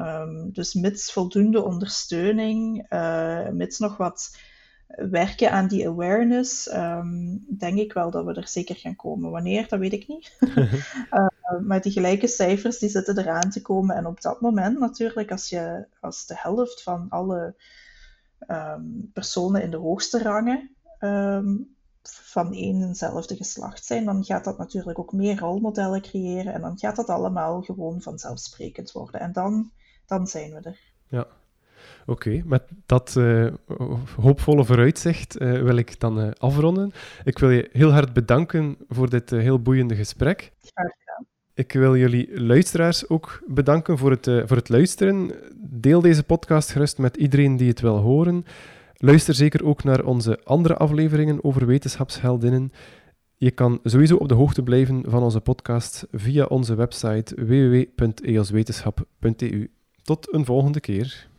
Um, 0.00 0.52
dus 0.52 0.74
mits 0.74 1.12
voldoende 1.12 1.62
ondersteuning, 1.62 2.86
uh, 2.92 3.48
mits 3.48 3.78
nog 3.78 3.96
wat 3.96 4.36
werken 4.96 5.50
aan 5.50 5.68
die 5.68 5.88
awareness, 5.88 6.68
ehm, 6.68 7.36
denk 7.58 7.78
ik 7.78 7.92
wel 7.92 8.10
dat 8.10 8.24
we 8.24 8.34
er 8.34 8.48
zeker 8.48 8.76
gaan 8.76 8.96
komen. 8.96 9.30
Wanneer, 9.30 9.68
dat 9.68 9.78
weet 9.78 9.92
ik 9.92 10.08
niet. 10.08 10.36
uh, 10.40 11.26
maar 11.60 11.80
die 11.80 11.92
gelijke 11.92 12.26
cijfers 12.26 12.78
die 12.78 12.88
zitten 12.88 13.18
eraan 13.18 13.50
te 13.50 13.62
komen. 13.62 13.96
En 13.96 14.06
op 14.06 14.20
dat 14.20 14.40
moment 14.40 14.78
natuurlijk, 14.78 15.30
als, 15.30 15.48
je, 15.48 15.86
als 16.00 16.26
de 16.26 16.34
helft 16.36 16.82
van 16.82 17.06
alle 17.08 17.54
ehm, 18.38 18.82
personen 19.12 19.62
in 19.62 19.70
de 19.70 19.76
hoogste 19.76 20.22
rangen 20.22 20.70
um, 21.00 21.74
van 22.02 22.52
één 22.52 22.82
enzelfde 22.82 23.36
geslacht 23.36 23.84
zijn, 23.84 24.04
dan 24.04 24.24
gaat 24.24 24.44
dat 24.44 24.58
natuurlijk 24.58 24.98
ook 24.98 25.12
meer 25.12 25.38
rolmodellen 25.38 26.02
creëren. 26.02 26.52
En 26.52 26.60
dan 26.60 26.78
gaat 26.78 26.96
dat 26.96 27.08
allemaal 27.08 27.62
gewoon 27.62 28.02
vanzelfsprekend 28.02 28.92
worden. 28.92 29.20
En 29.20 29.32
dan, 29.32 29.70
dan 30.06 30.26
zijn 30.26 30.52
we 30.52 30.60
er. 30.60 30.80
Ja, 31.08 31.26
Oké, 32.06 32.42
met 32.44 32.62
dat 32.86 33.14
uh, 33.18 33.52
hoopvolle 34.16 34.64
vooruitzicht 34.64 35.40
uh, 35.40 35.62
wil 35.62 35.76
ik 35.76 36.00
dan 36.00 36.20
uh, 36.20 36.30
afronden. 36.38 36.92
Ik 37.24 37.38
wil 37.38 37.50
je 37.50 37.68
heel 37.72 37.92
hard 37.92 38.12
bedanken 38.12 38.76
voor 38.88 39.10
dit 39.10 39.30
heel 39.30 39.62
boeiende 39.62 39.94
gesprek. 39.94 40.52
Graag. 40.60 41.01
Ik 41.54 41.72
wil 41.72 41.96
jullie 41.96 42.40
luisteraars 42.40 43.08
ook 43.08 43.42
bedanken 43.46 43.98
voor 43.98 44.10
het, 44.10 44.24
voor 44.24 44.56
het 44.56 44.68
luisteren. 44.68 45.30
Deel 45.56 46.00
deze 46.00 46.22
podcast 46.22 46.70
gerust 46.70 46.98
met 46.98 47.16
iedereen 47.16 47.56
die 47.56 47.68
het 47.68 47.80
wil 47.80 47.96
horen. 47.96 48.44
Luister 48.96 49.34
zeker 49.34 49.64
ook 49.64 49.84
naar 49.84 50.04
onze 50.04 50.40
andere 50.44 50.76
afleveringen 50.76 51.44
over 51.44 51.66
wetenschapsheldinnen. 51.66 52.72
Je 53.36 53.50
kan 53.50 53.80
sowieso 53.84 54.16
op 54.16 54.28
de 54.28 54.34
hoogte 54.34 54.62
blijven 54.62 55.04
van 55.06 55.22
onze 55.22 55.40
podcast 55.40 56.06
via 56.10 56.44
onze 56.44 56.74
website 56.74 57.34
www.eoswetenschap.eu. 57.34 59.70
Tot 60.02 60.34
een 60.34 60.44
volgende 60.44 60.80
keer. 60.80 61.30